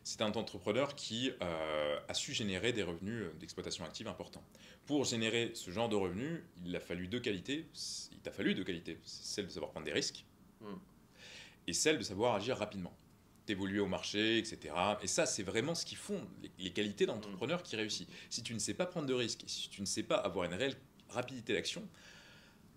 [0.04, 4.42] c'est un entrepreneur qui euh, a su générer des revenus d'exploitation active importants.
[4.86, 7.66] Pour générer ce genre de revenus, il a fallu deux qualités.
[8.10, 8.98] Il t'a fallu deux qualités.
[9.04, 10.24] Celle de savoir prendre des risques
[10.62, 10.74] Mm.
[11.66, 12.96] et celle de savoir agir rapidement,
[13.46, 14.74] d'évoluer au marché, etc.
[15.02, 18.08] Et ça, c'est vraiment ce qui font les, les qualités d'entrepreneur qui réussit.
[18.30, 20.54] Si tu ne sais pas prendre de risques, si tu ne sais pas avoir une
[20.54, 20.76] réelle
[21.08, 21.86] rapidité d'action,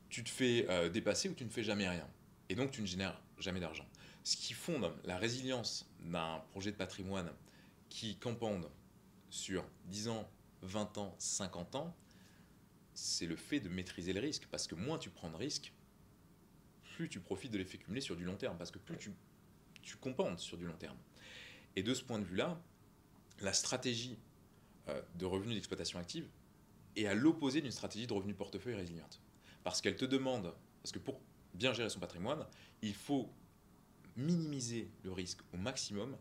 [0.10, 2.08] tu te fais euh, dépasser ou tu ne fais jamais rien.
[2.50, 3.86] Et donc, tu ne génères jamais d'argent.
[4.26, 7.32] Ce qui fonde la résilience d'un projet de patrimoine
[7.90, 8.68] qui campande
[9.30, 10.28] sur 10 ans,
[10.64, 11.96] 20 ans, 50 ans,
[12.96, 14.48] c'est le fait de maîtriser le risque.
[14.50, 15.72] Parce que moins tu prends de risques,
[16.96, 18.58] plus tu profites de l'effet cumulé sur du long terme.
[18.58, 19.14] Parce que plus tu,
[19.84, 20.98] tu compendes sur du long terme.
[21.76, 22.60] Et de ce point de vue-là,
[23.42, 24.18] la stratégie
[24.88, 26.28] euh, de revenus d'exploitation active
[26.96, 29.22] est à l'opposé d'une stratégie de revenus de portefeuille résiliente.
[29.64, 30.52] Parce qu'elle te demande,
[30.82, 31.22] parce que pour
[31.54, 32.48] bien gérer son patrimoine,
[32.82, 33.30] il faut
[34.16, 36.16] minimiser le risque au maximum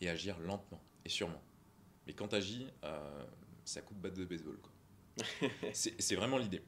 [0.00, 1.42] et agir lentement et sûrement.
[2.06, 3.24] Mais quand tu agis, euh,
[3.64, 4.58] ça coûte batte de baseball.
[5.72, 6.62] c'est vraiment l'idée.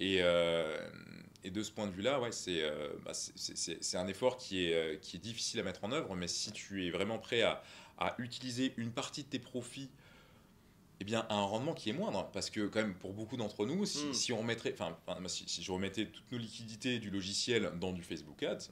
[0.00, 0.88] Et, euh,
[1.44, 3.12] et de ce point de vue-là, ouais, c'est euh, bah,
[3.94, 6.90] un effort qui est, qui est difficile à mettre en œuvre, mais si tu es
[6.90, 7.62] vraiment prêt à,
[7.98, 9.90] à utiliser une partie de tes profits
[11.00, 13.66] eh bien, à un rendement qui est moindre, parce que quand même pour beaucoup d'entre
[13.66, 14.14] nous, si, Mm.
[14.14, 18.42] si on remettrait, enfin, si je remettais toutes nos liquidités du logiciel dans du Facebook
[18.42, 18.70] Ads,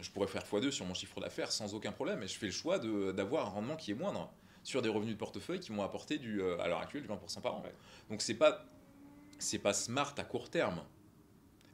[0.00, 2.52] je pourrais faire x2 sur mon chiffre d'affaires sans aucun problème, et je fais le
[2.52, 4.32] choix d'avoir un rendement qui est moindre
[4.62, 7.40] sur des revenus de portefeuille qui m'ont apporté du, euh, à l'heure actuelle du 20%
[7.40, 7.62] par an.
[7.62, 7.72] Ouais.
[8.10, 8.64] Donc c'est pas
[9.38, 10.82] c'est pas smart à court terme,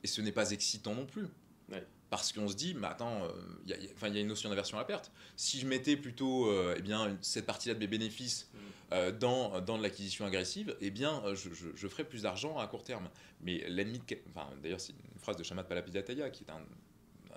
[0.05, 1.27] et ce n'est pas excitant non plus.
[1.71, 1.85] Ouais.
[2.11, 3.31] Parce qu'on se dit, mais attends, euh,
[3.65, 4.85] il y, a- il y a- enfin, il y a une notion d'aversion à la
[4.87, 5.11] perte.
[5.35, 8.59] Si je mettais plutôt euh, eh bien, une- cette partie-là de mes bénéfices Mm.
[8.93, 12.69] euh, dans, dans de l'acquisition agressive, eh bien, je, je, je ferai plus d'argent à
[12.69, 13.09] court terme.
[13.41, 16.61] Mais l'ennemi, enfin, d'ailleurs, c'est une phrase de Shamat Palapizataya, qui est un,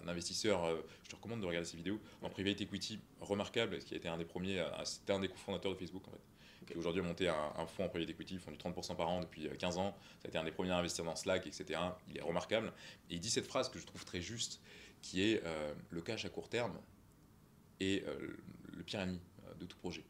[0.04, 3.94] un investisseur, euh, je te recommande de regarder ses vidéos, en private equity remarquable, qui
[3.94, 6.22] a été un des premiers, euh, c'était un des cofondateurs de Facebook en fait.
[6.68, 9.22] Qui aujourd'hui a monté un, fonds en private equity, ils font du 30% par an
[9.22, 11.80] depuis euh, 15 ans, ça a été un des premiers à investir dans Slack, etc.
[12.10, 12.74] Il est remarquable.
[13.10, 14.62] Et il dit cette phrase que je trouve très juste,
[15.02, 16.78] qui est euh, le cash à court terme
[17.80, 18.38] est euh,
[18.74, 20.04] le pire ennemi euh, de tout projet.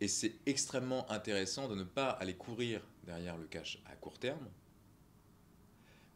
[0.00, 4.48] Et c'est extrêmement intéressant de ne pas aller courir derrière le cash à court terme,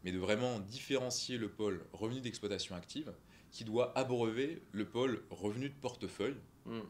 [0.07, 3.11] mais de vraiment différencier le pôle revenu d'exploitation active
[3.51, 6.37] qui doit abreuver le pôle revenu de portefeuille
[6.67, 6.81] Mm.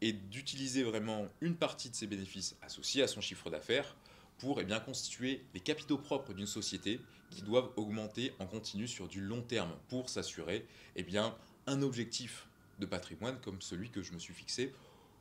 [0.00, 3.96] et d'utiliser vraiment une partie de ses bénéfices associés à son chiffre d'affaires
[4.38, 7.00] pour eh bien, constituer les capitaux propres d'une société
[7.30, 11.36] qui doivent augmenter en continu sur du long terme pour s'assurer eh bien,
[11.66, 12.48] un objectif
[12.80, 14.72] de patrimoine comme celui que je me suis fixé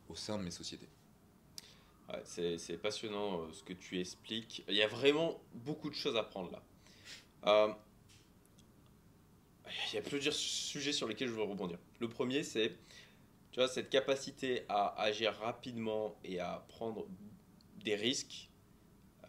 [0.10, 0.90] au sein de mes sociétés.
[2.10, 4.64] Ouais, c'est passionnant euh, ce que tu expliques.
[4.68, 6.62] Il y a vraiment beaucoup de choses à prendre là.
[7.46, 7.74] Euh,
[9.92, 11.78] il y a plusieurs sujets sur lesquels je veux rebondir.
[12.00, 12.76] Le premier, c'est
[13.52, 17.08] tu vois, cette capacité à agir rapidement et à prendre
[17.84, 18.50] des risques.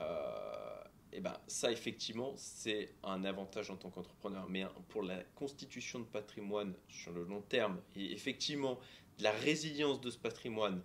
[0.00, 0.82] euh,
[1.12, 4.48] et ben, ça, effectivement, c'est un avantage en tant qu'entrepreneur.
[4.48, 8.78] Mais pour la constitution de patrimoine sur le long terme et effectivement
[9.18, 10.82] de la résilience de ce patrimoine,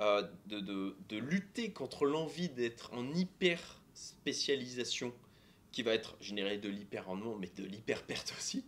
[0.00, 5.12] euh, de, de- de lutter contre l'envie d'être en hyper spécialisation
[5.72, 8.64] qui va être générée de l'hyper rendement mais de l'hyper perte aussi.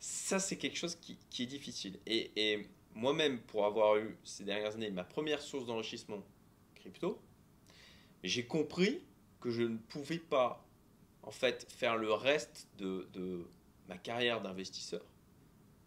[0.00, 1.98] Ça c'est quelque chose qui, est difficile.
[2.06, 6.22] Et, et moi-même pour avoir eu ces dernières années ma première source d'enrichissement
[6.74, 7.20] crypto
[8.24, 9.00] j'ai compris
[9.40, 10.64] que je ne pouvais pas
[11.22, 13.46] en fait faire le reste de, de
[13.88, 15.04] ma carrière d'investisseur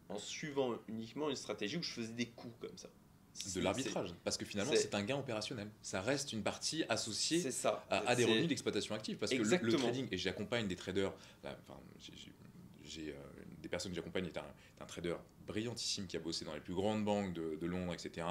[0.10, 2.90] en suivant uniquement une stratégie où je faisais des coups comme ça
[3.56, 5.70] De l'arbitrage, parce que finalement c'est- un gain opérationnel.
[5.82, 7.84] Ça reste une partie associée ça.
[7.90, 9.18] à, à des revenus d'exploitation active.
[9.18, 11.14] Parce que le- trading, et j'accompagne des traders,
[11.44, 11.80] là, enfin,
[12.84, 13.16] j'ai- euh,
[13.62, 15.16] des personnes que j'accompagne, est un, trader
[15.48, 18.28] brillantissime qui a bossé dans les plus grandes banques de, de Londres, etc.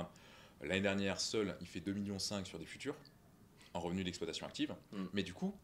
[0.61, 2.97] L'année dernière, seul, il fait 2,5 millions sur des futurs
[3.73, 4.75] en revenus d'exploitation active.
[4.93, 5.05] Mm.
[5.15, 5.55] Mais du coup,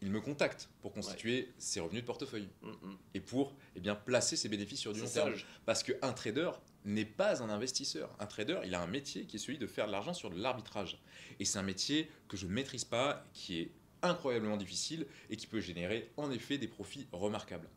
[0.00, 2.98] il me contacte pour constituer ses revenus de portefeuille Mm, mm.
[3.14, 5.34] et pour eh bien, placer ses bénéfices sur du long terme.
[5.64, 6.50] Parce qu'un trader
[6.84, 8.14] n'est pas un investisseur.
[8.18, 10.40] Un trader, il a un métier qui est celui de faire de l'argent sur de
[10.40, 11.00] l'arbitrage.
[11.40, 13.72] Et c'est un métier que je ne maîtrise pas, qui est
[14.02, 17.68] incroyablement difficile et qui peut générer en effet des profits remarquables.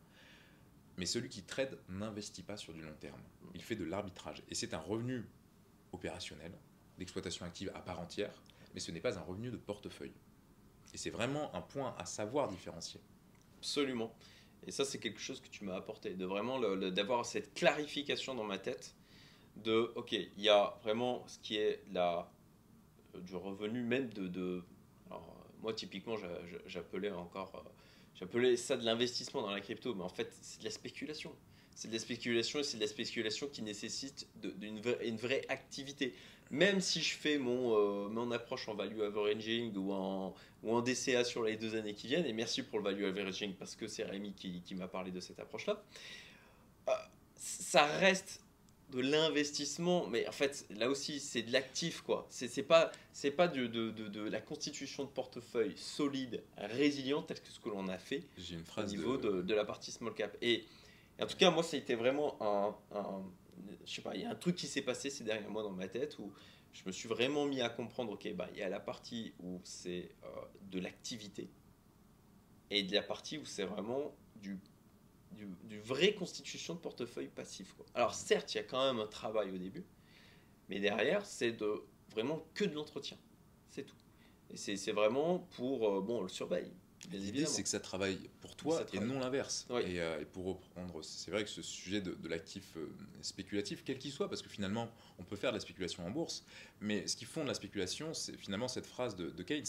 [0.97, 3.21] Mais celui qui trade n'investit pas sur du long terme.
[3.55, 4.43] Il fait de l'arbitrage.
[4.49, 5.25] Et c'est un revenu
[5.93, 6.51] opérationnel,
[6.99, 8.41] d'exploitation active à part entière,
[8.73, 10.13] mais ce n'est pas un revenu de portefeuille.
[10.93, 12.99] Et c'est vraiment un point à savoir différencier.
[13.59, 14.13] Absolument.
[14.67, 16.59] Et ça, c'est quelque chose que tu m'as apporté, de vraiment
[16.91, 18.95] d'avoir cette clarification dans ma tête
[19.57, 22.31] de, ok, il y a vraiment ce qui est la,
[23.15, 24.63] euh, du revenu même de...
[25.09, 27.51] alors, euh, moi, typiquement, j'a- j'a- j'appelais encore...
[27.55, 27.69] euh,
[28.15, 31.35] J'appelais ça de l'investissement dans la crypto, mais en fait, c'est de la spéculation.
[31.81, 35.43] C'est de la spéculation et c'est de la spéculation qui nécessite d'une vraie, une vraie
[35.49, 36.13] activité.
[36.51, 40.81] Même si je fais mon, euh, mon approche en value averaging ou en, ou en
[40.81, 43.87] DCA sur les deux années qui viennent, et merci pour le value averaging parce que
[43.87, 45.81] c'est Rémi qui, qui m'a parlé de cette approche-là,
[46.87, 46.91] euh,
[47.35, 48.41] ça reste
[48.91, 52.27] de l'investissement, mais en fait, là aussi, c'est de l'actif, quoi.
[52.29, 57.41] C'est pas, c'est pas de, de, de, de la constitution de portefeuille solide, résilient, tel
[57.41, 58.21] que ce que l'on a fait
[58.77, 59.53] au niveau de...
[59.53, 60.37] la partie small cap.
[60.43, 60.65] Et
[61.21, 62.75] en tout cas, moi, ça a été vraiment un,
[63.85, 65.71] je sais pas, il y a un truc qui s'est passé ces derniers mois dans
[65.71, 66.31] ma tête où
[66.73, 69.59] je me suis vraiment mis à comprendre, ok, bah, il y a la partie où
[69.63, 70.27] c'est euh,
[70.63, 71.49] de l'activité
[72.69, 74.59] et de la partie où c'est vraiment du,
[75.33, 75.81] du,
[76.17, 77.75] constitution de portefeuille passif.
[77.93, 79.83] Alors certes, il y a quand même un travail au début,
[80.69, 83.17] mais derrière, c'est de vraiment que de l'entretien.
[83.69, 83.95] C'est tout.
[84.49, 86.71] Et c'est vraiment pour, euh, bon, on le surveille,
[87.11, 89.65] L'idée, c'est que ça travaille pour toi et non l'inverse.
[89.69, 89.81] Oui.
[89.87, 92.87] Et, euh, et pour reprendre, c'est vrai que ce sujet de, de l'actif euh,
[93.21, 94.89] spéculatif, quel qu'il soit, parce que finalement,
[95.19, 96.43] on peut faire de la spéculation en bourse,
[96.79, 99.65] mais ce qui fonde la spéculation, c'est finalement cette phrase de, de Keynes,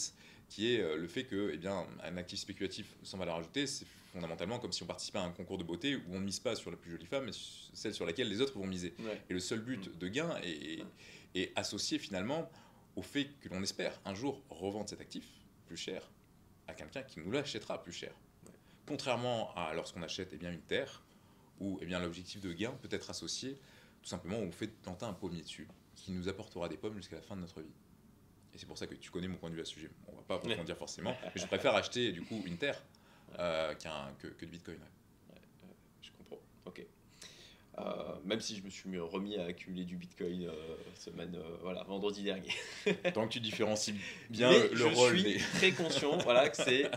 [0.49, 3.87] qui est euh, le fait que, eh bien, un actif spéculatif sans valeur ajoutée, c'est
[4.13, 6.55] fondamentalement comme si on participait à un concours de beauté où on ne mise pas
[6.55, 7.31] sur la plus jolie femme, mais
[7.73, 8.93] celle sur laquelle les autres vont miser.
[8.99, 9.19] Ouais.
[9.29, 10.49] Et le seul but de gain est,
[10.81, 10.85] est-
[11.33, 12.47] est associé finalement
[12.95, 15.25] au fait que l'on espère un jour revendre cet actif
[15.65, 16.07] plus cher
[16.67, 18.13] à quelqu'un qui nous l'achètera plus cher.
[18.87, 21.01] Contrairement à lorsqu'on achète eh bien, une terre,
[21.59, 23.57] où eh bien, l'objectif de gain peut être associé
[24.01, 27.15] tout simplement au fait de planter un pommier dessus, qui nous apportera des pommes jusqu'à
[27.15, 27.71] la fin de notre vie.
[28.53, 29.89] Et c'est pour ça que tu connais mon point de vue à ce sujet.
[30.07, 32.83] On va pas approfondir forcément, mais je préfère acheter du coup une terre
[33.39, 34.77] euh, qu'un- que, que du bitcoin.
[34.77, 34.83] ouais.
[37.77, 37.81] Je.
[37.83, 40.51] Euh, même si je me suis mis- remis à accumuler du bitcoin euh,
[40.95, 42.49] semaine, euh, voilà, vendredi dernier.
[43.13, 43.95] Tant que tu différencies
[44.29, 45.37] bien Mais le, je rôle suis des.
[45.55, 46.89] très conscient, voilà, que c'est.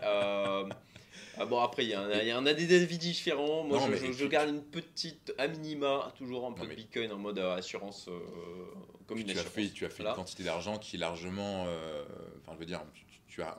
[1.38, 2.24] ah bon, après, il y, a-
[2.54, 3.64] des avis différents.
[3.64, 6.74] Moi, Non, je, je- je garde une petite, à minima, toujours un peu Non, de
[6.74, 8.18] bitcoin en mode assurance, euh,
[9.06, 10.10] comme Puis une tu as fait, tu as fait Voilà.
[10.10, 11.64] une quantité d'argent qui est largement.
[11.68, 12.04] euh,
[12.42, 12.82] Enfin, je veux dire,
[13.28, 13.56] tu as.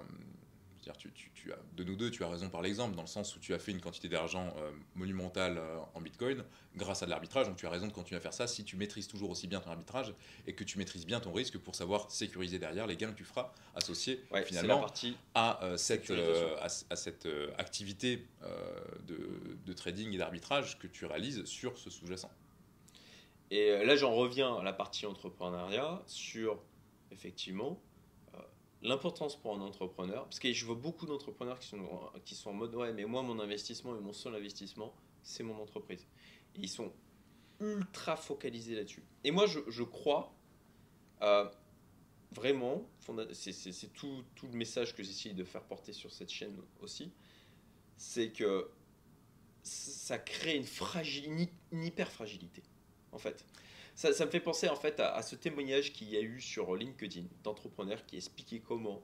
[0.89, 2.61] Euh, je veux dire, tu, tu- tu as, de nous deux, tu as raison par
[2.61, 6.01] l'exemple, dans le sens où tu as fait une quantité d'argent euh, monumentale euh, en
[6.01, 6.43] bitcoin
[6.75, 7.47] grâce à de l'arbitrage.
[7.47, 9.59] Donc tu as raison de continuer à faire ça si tu maîtrises toujours aussi bien
[9.59, 10.13] ton arbitrage
[10.45, 13.23] et que tu maîtrises bien ton risque pour savoir sécuriser derrière les gains que tu
[13.23, 15.15] feras associés Ouais, finalement partie.
[15.35, 20.77] à euh, cette, euh, à, à cette euh, activité euh, de, de trading et d'arbitrage
[20.79, 22.31] que tu réalises sur ce sous-jacent.
[23.49, 26.59] Et euh, là, j'en reviens à la partie entrepreneuriat sur,
[27.11, 27.86] effectivement, euh,
[28.81, 30.23] l'importance pour un entrepreneur.
[30.25, 33.21] Parce que je vois beaucoup d'entrepreneurs qui sont, qui sont en mode Ouais, mais moi,
[33.23, 36.05] mon investissement et mon seul investissement, c'est mon entreprise.
[36.55, 36.91] Et ils sont
[37.59, 39.03] ultra focalisés là-dessus.
[39.23, 40.33] Et moi, je, je crois
[41.21, 41.49] euh,
[42.31, 42.87] vraiment,
[43.33, 47.11] c'est tout, tout le message que j'essaye de faire porter sur cette chaîne aussi,
[47.97, 48.69] c'est que
[49.63, 52.63] ça crée une, fragile, une hy- une hyper-fragilité,
[53.11, 53.43] en fait.
[53.97, 57.23] Ça, me fait penser en fait à, ce témoignage qu'il y a eu sur LinkedIn
[57.43, 59.01] d'entrepreneurs qui expliquaient comment,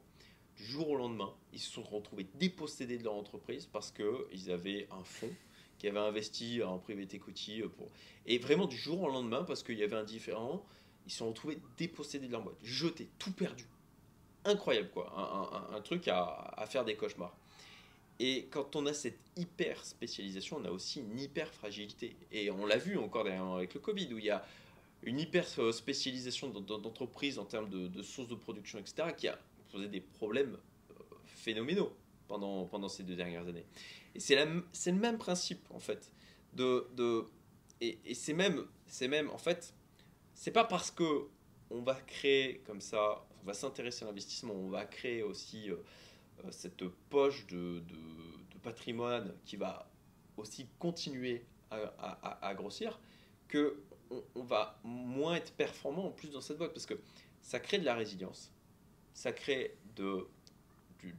[0.56, 4.88] du jour au lendemain, ils se sont retrouvés dépossédés de leur entreprise parce qu'ils avaient
[4.92, 5.34] un fonds
[5.80, 7.64] qui avait investi en private equity.
[7.76, 7.90] Pour...
[8.28, 10.64] Et vraiment du jour au lendemain, parce qu'il y avait un différent,
[11.08, 13.66] ils se sont retrouvés dépossédés de leur boîte, jetés, tout perdu.
[14.46, 15.12] Incroyable quoi,
[15.74, 17.36] un, truc à, à faire des cauchemars.
[18.20, 22.16] Et quand on a cette hyper spécialisation, on a aussi une hyper fragilité.
[22.32, 24.46] Et on l'a vu encore dernièrement avec le Covid, où il y a
[25.06, 29.38] une hyper spécialisation dans- dans- d'entreprises en termes de, sources de production, etc., qui a
[29.72, 30.58] posé des problèmes
[30.92, 30.94] euh,
[31.26, 31.96] phénoménaux
[32.28, 33.66] pendant, pendant ces deux dernières années.
[34.16, 36.12] Et c'est le même principe, en fait.
[36.54, 37.26] De, de,
[37.82, 38.66] et c'est même,
[39.08, 39.74] même, en fait,
[40.36, 41.28] c'est pas parce que
[41.70, 45.78] on va créer comme ça, on va s'intéresser à l'investissement, on va créer aussi euh,
[46.46, 47.96] euh, cette poche de, de-
[48.62, 49.92] patrimoine qui va
[50.38, 52.98] aussi continuer à grossir,
[53.50, 53.76] que
[54.36, 57.00] on, on va moins être performant en plus dans cette boîte parce que
[57.42, 58.52] ça crée de la résilience,
[59.14, 60.28] ça crée de,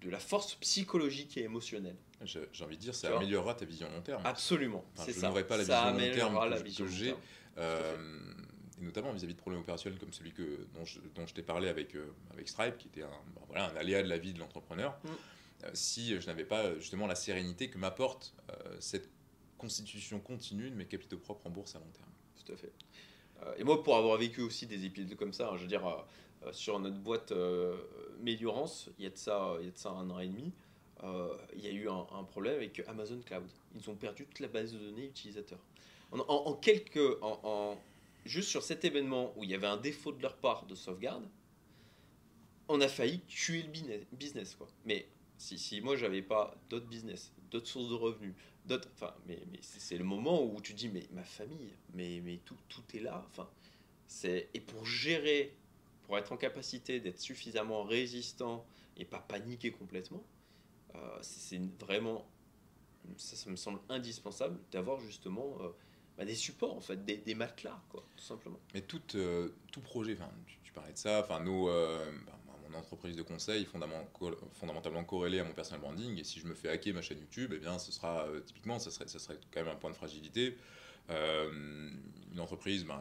[0.04, 1.96] la force psychologique et émotionnelle.
[2.24, 4.22] J'ai envie de dire, ça améliorera ta vision long terme.
[4.24, 5.28] Absolument, Enfin, c'est je ça.
[5.28, 7.14] n'aurais pas la ça vision long terme que vision j'ai.
[7.58, 8.18] Euh,
[8.80, 11.68] et notamment vis-à-vis de problèmes opérationnels comme celui que, dont je, dont je t'ai parlé
[11.68, 14.38] avec, euh, avec Stripe, qui était un, ben voilà, un aléa de la vie de
[14.40, 15.08] l'entrepreneur, Mm.
[15.64, 18.34] euh, si je n'avais pas justement la sérénité que m'apporte
[18.80, 19.08] cette
[19.58, 22.08] constitution continue de mes capitaux propres en bourse à long terme.
[22.42, 22.72] Tout à fait.
[23.42, 25.86] Euh, et moi, pour avoir vécu aussi des épisodes comme ça, hein, je veux dire,
[25.86, 25.96] euh,
[26.46, 27.32] euh, sur notre boîte
[28.20, 30.52] Méliorance, il y, a de ça, y a de ça un an et demi,
[31.54, 33.44] il y a eu un, problème avec Amazon Cloud.
[33.74, 35.58] Ils ont perdu toute la base de données utilisateurs.
[36.12, 37.76] En, en- quelques, en,
[38.24, 41.24] juste sur cet événement où il y avait un défaut de leur part de sauvegarde,
[42.68, 44.66] on a failli tuer le business quoi.
[44.86, 45.06] Mais
[45.36, 48.88] si, si moi, j'avais pas d'autres business, d'autres sources de revenus, d'autres.
[48.94, 52.56] Enfin, mais, mais c'est le moment où tu dis, mais ma famille, mais, mais tout,
[52.68, 53.24] tout est là.
[53.30, 53.48] Enfin,
[54.06, 55.54] c'est et pour gérer,
[56.04, 60.24] pour être en capacité d'être suffisamment résistant et pas paniquer complètement,
[60.94, 62.26] euh, c'est vraiment,
[63.16, 65.68] ça, me semble indispensable d'avoir justement euh,
[66.16, 68.60] bah, des supports en fait, des, matelas, quoi, tout simplement.
[68.74, 72.38] Mais tout, euh, tout projet, enfin, tu, tu parlais de ça, enfin, nous, bah,
[72.74, 76.54] entreprise de conseil fondamentalement, co- fondamentalement corrélée à mon personal branding, et si je me
[76.54, 79.38] fais hacker ma chaîne YouTube, eh bien, ce sera, euh, typiquement, ça serait, ça serait
[79.52, 80.56] quand même un point de fragilité.
[81.10, 81.50] Euh,
[82.32, 83.00] une entreprise, ben,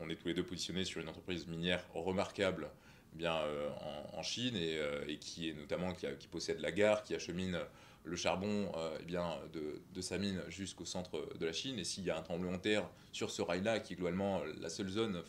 [0.00, 2.68] on est tous les deux positionnés sur une entreprise minière remarquable
[3.12, 3.68] bien, euh,
[4.12, 7.58] en, Chine, et, et qui est notamment, qui, possède la gare, qui achemine
[8.04, 8.70] le charbon
[9.00, 11.78] eh bien, de, de sa mine jusqu'au centre de la Chine.
[11.78, 14.68] Et s'il y a un tremblement de terre sur ce rail-là, qui est globalement la
[14.68, 15.22] seule zone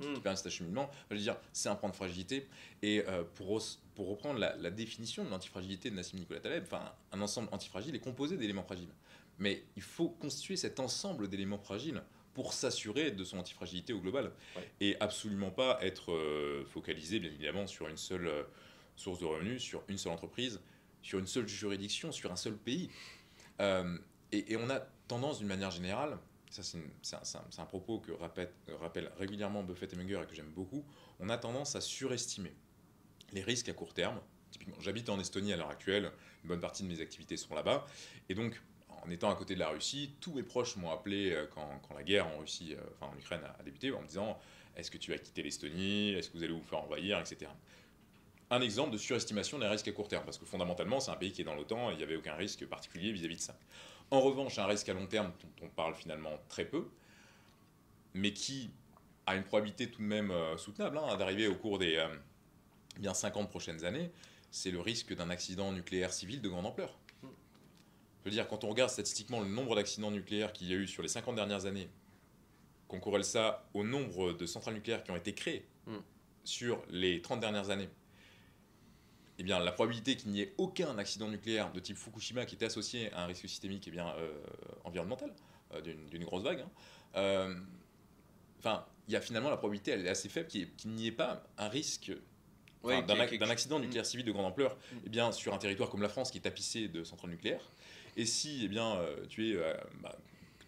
[0.00, 2.48] qui, permet cet acheminement, je veux dire, c'est un point de fragilité.
[2.82, 3.60] Et euh, pour,
[3.96, 6.64] reprendre la, la définition de l'antifragilité de Nassim Nicolas Taleb,
[7.12, 8.92] un ensemble antifragile est composé d'éléments fragiles.
[9.38, 12.02] Mais il faut constituer cet ensemble d'éléments fragiles
[12.34, 14.32] pour s'assurer de son antifragilité au global.
[14.56, 14.70] Ouais.
[14.80, 18.42] Et absolument pas être euh, focalisé, bien évidemment, sur une seule euh,
[18.96, 20.60] source de revenus, sur une seule entreprise,
[21.02, 22.90] sur une seule juridiction, sur un seul pays.
[24.32, 26.18] Et, et on a tendance, d'une manière générale,
[26.52, 26.62] ça
[27.22, 30.84] c'est un, propos que rappellent, rappellent régulièrement Buffett et Munger et que j'aime beaucoup,
[31.18, 32.54] on a tendance à surestimer
[33.32, 34.20] les risques à court terme.
[34.50, 36.12] Typiquement, j'habite en Estonie à l'heure actuelle,
[36.44, 37.86] une bonne partie de mes activités sont là-bas,
[38.28, 38.60] et donc
[39.02, 42.02] en étant à côté de la Russie, tous mes proches m'ont appelé euh, quand, la
[42.02, 44.38] guerre en Russie, euh, enfin en Ukraine a, a débuté, en me disant
[44.76, 47.50] est-ce que tu vas quitter l'Estonie, est-ce que vous allez vous faire envahir, etc.
[48.50, 51.32] Un exemple de surestimation des risques à court terme, parce que fondamentalement c'est un pays
[51.32, 53.58] qui est dans l'OTAN et il n'y avait aucun risque particulier vis-à-vis de ça.
[54.12, 56.86] En revanche, un risque à long terme dont on parle finalement très peu,
[58.14, 58.70] mais qui
[59.26, 62.08] a une probabilité tout de même euh, soutenable hein, d'arriver au cours des euh,
[62.98, 64.10] bien 50 prochaines années,
[64.50, 66.96] c'est le risque d'un accident nucléaire civil de grande ampleur.
[67.22, 70.86] Je veux dire, quand on regarde statistiquement le nombre d'accidents nucléaires qu'il y a eu
[70.86, 71.88] sur les 50 dernières années,
[72.86, 75.96] qu'on corrèle ça au nombre de centrales nucléaires qui ont été créées Mm.
[76.44, 77.88] sur les 30 dernières années,
[79.42, 82.66] eh bien, la probabilité qu'il n'y ait aucun accident nucléaire de type Fukushima qui était
[82.66, 84.30] associé à un risque systémique eh bien, euh,
[84.84, 85.34] environnemental,
[85.74, 86.70] euh, d'une grosse vague, hein,
[87.16, 87.52] euh,
[88.60, 91.42] enfin, il y a finalement la probabilité, elle est assez faible qu'il n'y ait pas
[91.58, 92.12] un risque
[92.84, 94.96] Ouais, d'un ac- accident nucléaire civil de grande ampleur Mm.
[95.06, 97.68] eh bien, sur un territoire comme la France qui est tapissé de centrales nucléaires.
[98.16, 98.96] Et si eh bien,
[99.28, 99.56] tu, es,
[100.02, 100.16] bah,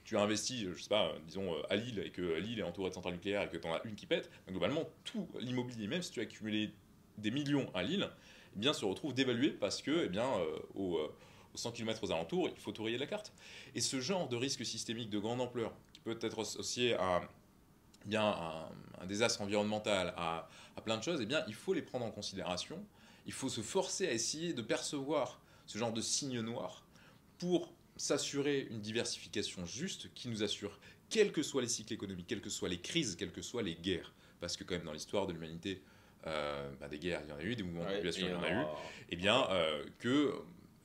[0.05, 2.95] tu as investi, je sais pas, disons à Lille et que Lille est entourée de
[2.95, 6.03] centrales nucléaires et que tu en as une qui pète, bah, globalement, tout l'immobilier, même
[6.03, 6.73] si tu as accumulé
[7.19, 8.09] des millions à Lille,
[8.55, 11.09] eh bien, se retrouve dévalué parce que, eh bien, euh, euh,
[11.55, 13.33] aux 100 km aux alentours, il faut de la carte.
[13.75, 17.23] Et ce genre de risque systémique de grande ampleur, qui peut être associé à
[18.05, 18.37] eh bien,
[19.01, 22.11] un, désastre environnemental, à, à plein de choses, eh bien, il faut les prendre en
[22.11, 22.85] considération.
[23.27, 26.85] Il faut se forcer à essayer de percevoir ce genre de signes noirs
[27.39, 30.79] pour s'assurer une diversification juste qui nous assure,
[31.09, 33.77] quels que soient les cycles économiques, quelles que soient les crises, quelles que soient les
[33.77, 35.81] guerres, parce que quand même dans l'histoire de l'humanité,
[36.27, 38.33] euh, bah, des guerres, il y en a eu, des mouvements de population, et il
[38.33, 38.79] y en a eu, aura-
[39.11, 40.35] eh bien, euh, que,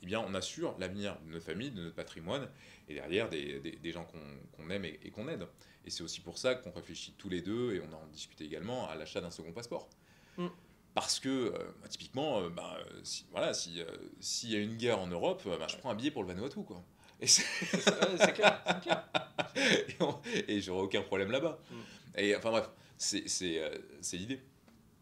[0.01, 2.47] eh bien, on assure l'avenir de notre famille, de notre patrimoine,
[2.87, 4.19] et derrière des, des- des gens qu'on
[4.57, 5.45] qu'on aime et, et qu'on aide.
[5.85, 8.89] Et c'est aussi pour ça qu'on réfléchit tous les deux, et on en discuté également,
[8.89, 9.89] à l'achat d'un second passeport.
[10.37, 10.47] Mm.
[10.95, 13.85] Parce que, euh, bah, typiquement, euh, bah, si, voilà, si, euh,
[14.19, 16.63] s'il y a une guerre en Europe, bah, je prends un billet pour le Vanuatu,
[16.63, 16.83] quoi.
[17.21, 17.43] Et, c'est-
[18.33, 19.09] clair, c'est clair.
[19.55, 21.59] et, et j'aurai aucun problème là-bas.
[21.69, 21.75] Mm.
[22.17, 24.41] Et enfin bref, c'est c'est, euh, c'est l'idée.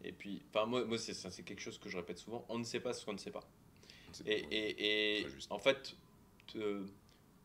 [0.04, 2.44] Et puis, enfin, moi, moi c'est quelque chose que je répète souvent.
[2.48, 3.44] On ne sait pas ce qu'on ne sait pas.
[4.26, 5.96] Et, et, en fait,
[6.46, 6.86] te-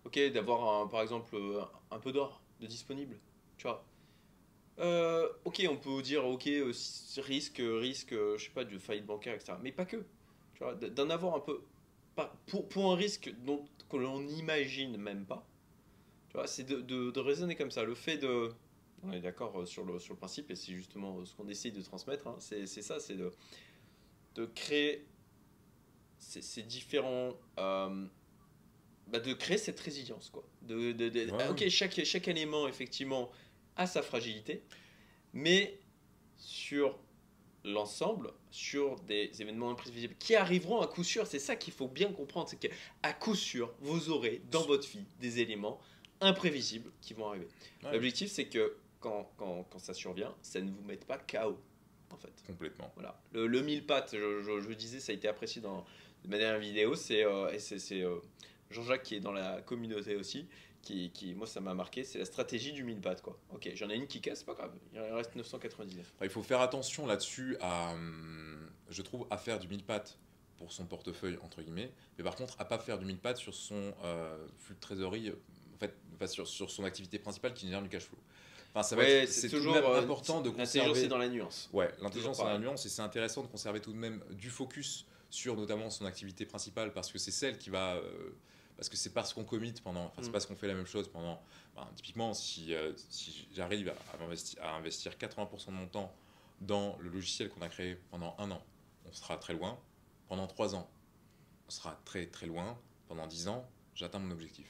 [0.05, 1.35] ok, d'avoir par exemple
[1.91, 3.17] un peu d'or de disponible,
[3.57, 3.85] tu vois.
[4.79, 6.73] Euh, ok, on peut dire ok euh,
[7.17, 9.57] risque, risque, euh, je sais pas, de faillite bancaire, etc.
[9.61, 9.97] Mais pas que,
[10.55, 11.61] tu vois, d'en avoir un peu,
[12.15, 15.45] pas, pour, pour un risque dont que l'on n'imagine même pas.
[16.29, 17.83] Tu vois, c'est de, de, de raisonner comme ça.
[17.83, 18.49] Le fait de,
[19.03, 21.47] on est d'accord euh, sur le, sur le principe et c'est justement euh, ce qu'on
[21.47, 22.27] essaye de transmettre.
[22.27, 23.31] hein, c'est ça, c'est de,
[24.35, 25.05] de créer
[26.19, 28.05] ces, ces différents euh,
[29.07, 30.43] bah, de créer cette résilience quoi.
[30.61, 33.29] De, de- de- Ouais, ok chaque, chaque élément effectivement
[33.75, 34.63] a sa fragilité
[35.33, 35.79] mais
[36.37, 36.97] sur
[37.65, 42.11] l'ensemble sur des événements imprévisibles qui arriveront à coup sûr c'est ça qu'il faut bien
[42.11, 45.79] comprendre c'est qu'à coup sûr vous aurez dans votre vie des éléments
[46.21, 47.47] imprévisibles qui vont arriver.
[47.83, 51.59] Ouais, l'objectif c'est que quand, quand, quand ça survient ça ne vous mette pas KO
[52.13, 52.91] en fait complètement.
[52.95, 53.19] voilà.
[53.33, 55.85] Le, le mille pattes, je, je, je disais, ça a été apprécié dans
[56.25, 56.95] ma dernière vidéo.
[56.95, 57.49] C'est euh,
[57.91, 58.19] euh,
[58.69, 60.47] Jean-Jacques qui est dans la communauté aussi.
[60.81, 62.03] Qui, qui moi, ça m'a marqué.
[62.03, 63.21] C'est la stratégie du mille pattes.
[63.21, 63.39] Quoi.
[63.53, 64.73] Ok, j'en ai une qui casse, c'est pas grave.
[64.93, 66.11] Il en reste 999.
[66.15, 70.19] Enfin, il faut faire attention là-dessus à, hum, je trouve, à faire du mille pattes
[70.57, 73.55] pour son portefeuille, entre guillemets, mais par contre, à pas faire du mille pattes sur
[73.55, 77.89] son euh, flux de trésorerie, en fait, sur, sur son activité principale qui génère du
[77.89, 78.19] cash flow.
[78.75, 80.87] Enfin, ça va c'est toujours important de conserver.
[80.87, 81.69] L'intelligence, c'est dans la nuance.
[81.73, 84.49] Ouais, l'intelligence, c'est dans la nuance, et c'est intéressant de conserver tout de même du
[84.49, 87.99] focus sur notamment son activité principale, parce que c'est celle qui va
[88.75, 90.31] parce que c'est parce qu'on commit pendant, enfin, c'est mm.
[90.31, 91.41] parce qu'on fait la même chose pendant.
[91.75, 96.13] Ben, typiquement, si, euh, si j'arrive à, investir, à investir 80% de mon temps
[96.61, 98.61] dans le logiciel qu'on a créé pendant un an,
[99.05, 99.79] on sera très loin.
[100.27, 100.89] Pendant trois ans,
[101.67, 102.77] on sera très très loin.
[103.07, 104.67] Pendant dix ans, j'atteins mon objectif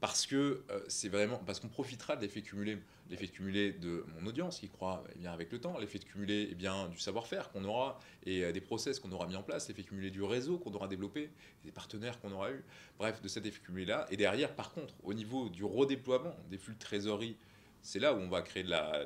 [0.00, 2.78] parce que euh, c'est vraiment parce qu'on profitera de l'effet cumulé,
[3.10, 6.54] l'effet cumulé de mon audience qui croit eh bien avec le temps, l'effet cumulé eh
[6.54, 9.82] bien du savoir-faire qu'on aura et euh, des process qu'on aura mis en place, l'effet
[9.82, 11.30] cumulé du réseau qu'on aura développé,
[11.64, 12.64] des partenaires qu'on aura eu,
[12.98, 14.06] bref de cet effet cumulé là.
[14.10, 17.36] Et derrière, par contre, au niveau du redéploiement des flux de trésorerie,
[17.82, 19.04] c'est là où on va créer de la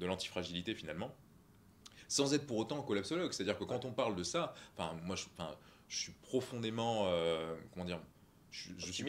[0.00, 1.14] l'antifragilité finalement,
[2.06, 3.32] sans être pour autant collapsologue.
[3.32, 8.00] C'est-à-dire que quand on parle de ça, enfin moi je suis profondément euh, comment dire
[8.50, 9.04] je, suis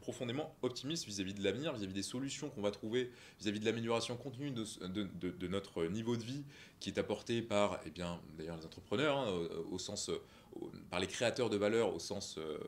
[0.00, 3.10] profondément optimiste vis-à-vis de l'avenir, vis-à-vis des solutions qu'on va trouver,
[3.40, 6.44] vis-à-vis de l'amélioration continue de, de, notre niveau de vie
[6.80, 10.10] qui est apporté par, eh bien, d'ailleurs, les entrepreneurs, hein, au, sens
[10.90, 12.58] par les créateurs de valeur au sens euh,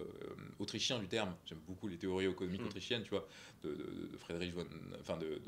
[0.58, 1.34] autrichien du terme.
[1.46, 2.66] J'aime beaucoup les théories économiques mm.
[2.66, 3.26] autrichiennes, tu vois,
[3.62, 3.76] de,
[4.18, 4.66] Friedrich von,
[5.00, 5.40] enfin de,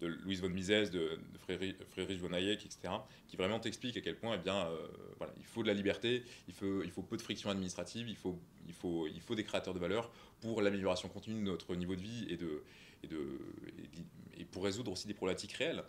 [0.00, 2.94] de, Louise von Mises, de, Friedrich, von Hayek, etc.,
[3.28, 4.86] qui vraiment t'expliquent à quel point, eh bien, euh,
[5.18, 8.16] voilà, il faut de la liberté, il faut, il faut peu de friction administrative, il
[8.16, 10.10] faut, il faut, il faut des créateurs de valeur
[10.40, 12.62] pour l'amélioration continue de notre niveau de vie et de
[13.02, 13.38] et, de,
[14.38, 15.84] et, pour résoudre aussi des problématiques réelles.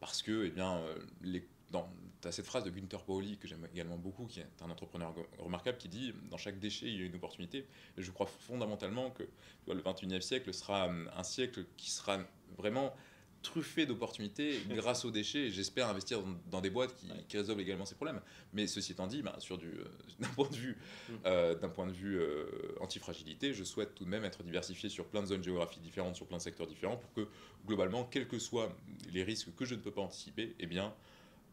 [0.00, 1.88] Parce que, eh bien, euh, les, dans,
[2.26, 5.14] tu as cette phrase de Günther Pauli que j'aime également beaucoup, qui est un entrepreneur
[5.38, 7.66] remarquable, qui dit Dans chaque déchet, il y a une opportunité.
[7.96, 9.22] Et je crois fondamentalement que
[9.68, 12.18] le 21e siècle sera hum, un siècle qui sera
[12.58, 12.94] vraiment
[13.42, 15.46] truffé d'opportunités grâce aux déchets.
[15.46, 16.20] Et j'espère investir
[16.50, 16.94] dans, des boîtes
[17.28, 18.20] qui, résolvent également ces problèmes.
[18.52, 19.84] Mais ceci étant dit, bah, sur du, euh,
[20.18, 20.76] d'un point de vue,
[21.08, 21.12] mm.
[21.26, 22.46] euh, d'un point de vue euh,
[22.80, 26.26] antifragilité, je souhaite tout de même être diversifié sur plein de zones géographiques différentes, sur
[26.26, 27.28] plein de secteurs différents, pour que
[27.66, 28.74] globalement, quels que soient
[29.12, 30.92] les risques que je ne peux pas anticiper, eh bien,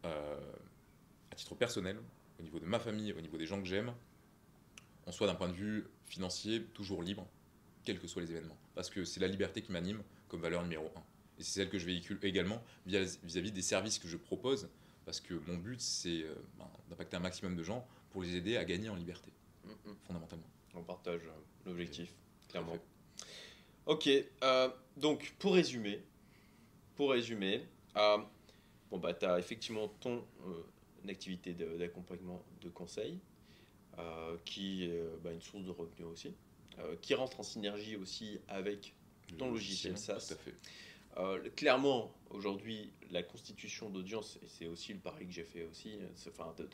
[0.04, 1.97] à titre personnel,
[2.39, 3.93] au niveau de ma famille, au niveau des gens que j'aime,
[5.06, 7.28] on soit d'un point de vue financier toujours libre,
[7.84, 8.58] quels que soient les événements.
[8.76, 11.04] Parce que c'est la liberté qui m'anime comme valeur numéro un.
[11.39, 14.70] Et c'est celle que je véhicule également vis-à-vis des services que je propose,
[15.06, 18.58] parce que mon but, c'est euh, ben, d'impacter un maximum de gens pour les aider
[18.58, 19.32] à gagner en liberté,
[20.04, 20.47] fondamentalement.
[20.76, 21.32] On partage euh,
[21.66, 22.14] l'objectif,
[22.49, 22.78] clairement.
[23.86, 24.10] Ok,
[24.95, 26.01] donc pour résumer,
[26.95, 27.66] pour résumer,
[28.93, 33.19] bon, bah, tu as effectivement ton euh, activité d'accompagnement de, conseil,
[33.97, 36.33] euh, qui est euh, bah, une source de revenus aussi,
[37.01, 38.95] qui rentre en synergie aussi avec
[39.37, 40.33] ton logiciel, SaaS.
[41.55, 46.51] clairement, aujourd'hui, la constitution d'audience, et c'est aussi le pari que j'ai fait aussi, enfin,
[46.57, 46.67] de,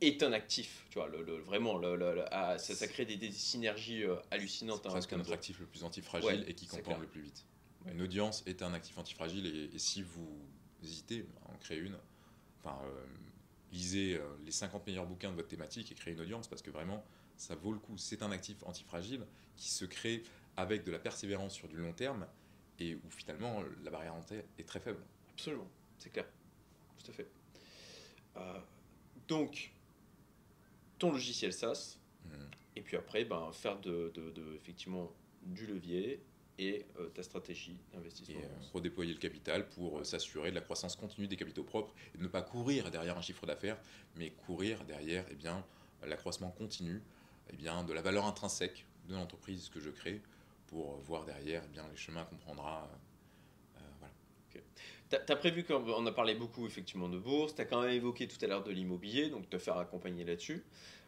[0.00, 0.84] est un actif.
[0.90, 4.02] Tu vois, le, vraiment, le, ah, ça, crée des, synergies
[4.32, 4.80] hallucinantes.
[4.82, 7.44] C'est hein, presque notre actif le plus antifragile et qui comporte le plus vite.
[7.86, 10.42] Une audience est un actif antifragile et, et si vous
[10.82, 11.96] hésitez à en créer une.
[12.60, 13.06] Enfin, euh,
[13.72, 16.70] lisez euh, les 50 meilleurs bouquins de votre thématique et créez une audience parce que
[16.70, 17.04] vraiment,
[17.36, 17.96] ça vaut le coup.
[17.96, 19.26] C'est un actif antifragile
[19.56, 20.22] qui se crée
[20.56, 22.26] avec de la persévérance sur du long terme
[22.78, 25.00] et où finalement la barrière entrée est très faible.
[25.32, 25.68] Absolument,
[25.98, 26.26] c'est clair.
[26.98, 27.28] Tout à fait.
[28.36, 28.58] Euh,
[29.26, 29.72] donc,
[30.98, 32.30] ton logiciel SaaS, mmh.
[32.76, 35.12] et puis après, ben, faire de, de, effectivement
[35.42, 36.22] du levier
[36.58, 38.40] et euh, ta stratégie d'investissement.
[38.40, 41.94] Et euh, redéployer le capital pour euh, s'assurer de la croissance continue des capitaux propres
[42.14, 43.78] et ne pas courir derrière un chiffre d'affaires,
[44.16, 45.64] mais courir derrière eh bien,
[46.04, 47.00] l'accroissement continu
[47.52, 50.20] eh bien, de la valeur intrinsèque de l'entreprise que je crée
[50.66, 52.88] pour voir derrière eh bien, les chemins qu'on prendra.
[54.00, 54.12] voilà.
[55.10, 58.28] Tu as, prévu, qu'on a parlé beaucoup effectivement de bourse, tu as quand même évoqué
[58.28, 60.62] tout à l'heure de l'immobilier, donc te faire accompagner là-dessus.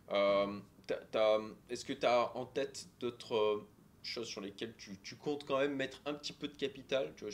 [0.09, 3.66] Est-ce que tu as en tête d'autres
[4.03, 7.24] choses sur lesquelles tu, tu, comptes quand même mettre un petit peu de capital, tu
[7.24, 7.32] vois,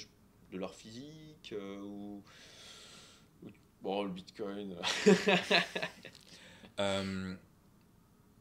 [0.53, 2.23] de l'art physique euh, ou,
[3.83, 4.77] bon le Bitcoin.
[6.79, 7.35] Euh,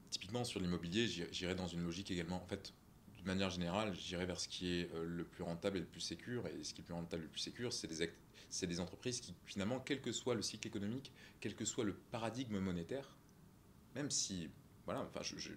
[0.10, 2.44] typiquement sur l'immobilier, j'irai dans une logique également.
[2.44, 2.74] En fait,
[3.16, 6.02] d'une manière générale, j'irai vers ce qui est euh, le plus rentable et le plus
[6.02, 6.46] sécur.
[6.48, 8.12] Et ce qui est le plus rentable et le plus sécur, c'est des,
[8.50, 11.94] c'est des entreprises qui, finalement, quel que soit le cycle économique, quel que soit le
[11.94, 13.16] paradigme monétaire,
[13.96, 14.50] même si,
[14.84, 15.52] voilà, enfin, je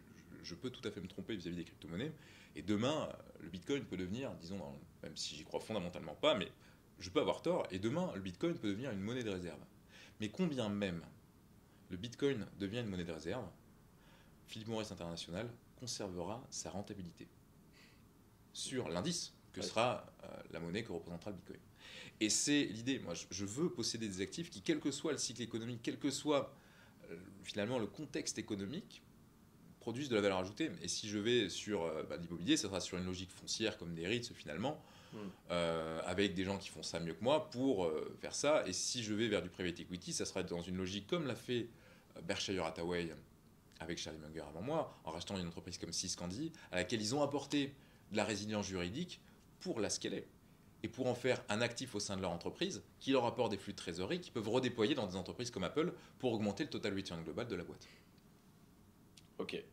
[0.54, 2.12] peux tout à fait me tromper vis-à-vis des crypto-monnaies,
[2.56, 3.08] et demain,
[3.40, 4.58] le Bitcoin peut devenir, disons,
[5.02, 6.50] même si j'y crois fondamentalement pas, mais
[6.98, 9.60] je peux avoir tort, et demain, le Bitcoin peut devenir une monnaie de réserve.
[10.20, 11.02] Mais combien même
[11.90, 13.46] le Bitcoin devient une monnaie de réserve,
[14.46, 17.28] Philippe Maurice International conservera sa rentabilité
[18.52, 21.60] sur l'indice que sera euh, la monnaie que représentera le Bitcoin.
[22.20, 22.98] Et c'est l'idée.
[22.98, 26.10] Moi, je veux posséder des actifs qui, quel que soit le cycle économique, quelle que
[26.10, 26.52] soit
[27.42, 29.02] finalement le contexte économique
[29.88, 30.70] produise de la valeur ajoutée.
[30.82, 33.94] Et si je vais sur euh, bah, l'immobilier, ça sera sur une logique foncière comme
[33.94, 34.78] des REITs finalement,
[35.12, 35.16] Mm.
[35.50, 38.66] euh, avec des gens qui font ça mieux que moi pour euh, faire ça.
[38.66, 41.34] Et si je vais vers du private equity, ça sera dans une logique comme l'a
[41.34, 41.68] fait
[42.24, 43.10] Berkshire Hathaway
[43.80, 47.22] avec Charlie Munger avant moi, en rachetant une entreprise comme Siscandi, à laquelle ils ont
[47.22, 47.72] apporté
[48.12, 49.18] de la résilience juridique
[49.60, 50.26] pour la scaler
[50.82, 53.56] et pour en faire un actif au sein de leur entreprise qui leur apporte des
[53.56, 56.94] flux de trésorerie qu'ils peuvent redéployer dans des entreprises comme Apple pour augmenter le total
[56.94, 57.88] return global de la boîte.
[59.38, 59.64] Ok.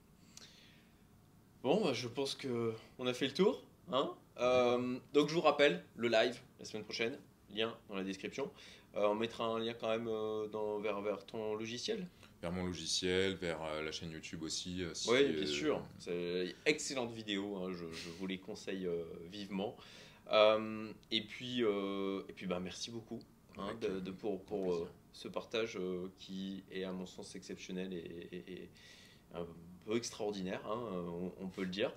[1.65, 3.63] Bon, bah, je pense que on a fait le tour.
[3.91, 7.17] Hein Euh, donc je vous rappelle, le live la semaine prochaine,
[7.51, 8.51] lien dans la description.
[8.95, 12.05] Euh, on mettra un lien quand même euh, dans, vers, vers ton logiciel.
[12.43, 14.83] Vers mon logiciel, vers la chaîne YouTube aussi.
[14.93, 15.81] si, oui, bien sûr.
[15.97, 18.87] C'est excellente vidéo, hein, je, je vous les conseille
[19.31, 19.75] vivement.
[20.31, 23.19] Et puis, et puis bah, merci beaucoup
[23.57, 25.79] hein, de, de- pour, pour ce partage
[26.19, 28.69] qui est à mon sens exceptionnel et, et- et
[29.85, 31.93] peu extraordinaire, hein, on, on peut le dire.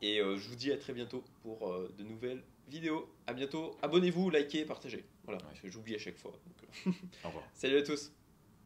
[0.00, 3.08] Et euh, je vous dis à très bientôt pour euh, de nouvelles vidéos.
[3.26, 3.76] À bientôt.
[3.82, 5.04] Abonnez-vous, likez, partagez.
[5.24, 5.70] Voilà, Ouais.
[5.70, 6.32] j'oublie à chaque fois.
[6.32, 6.90] donc, euh,
[7.24, 7.44] Au revoir.
[7.54, 8.10] Salut à tous.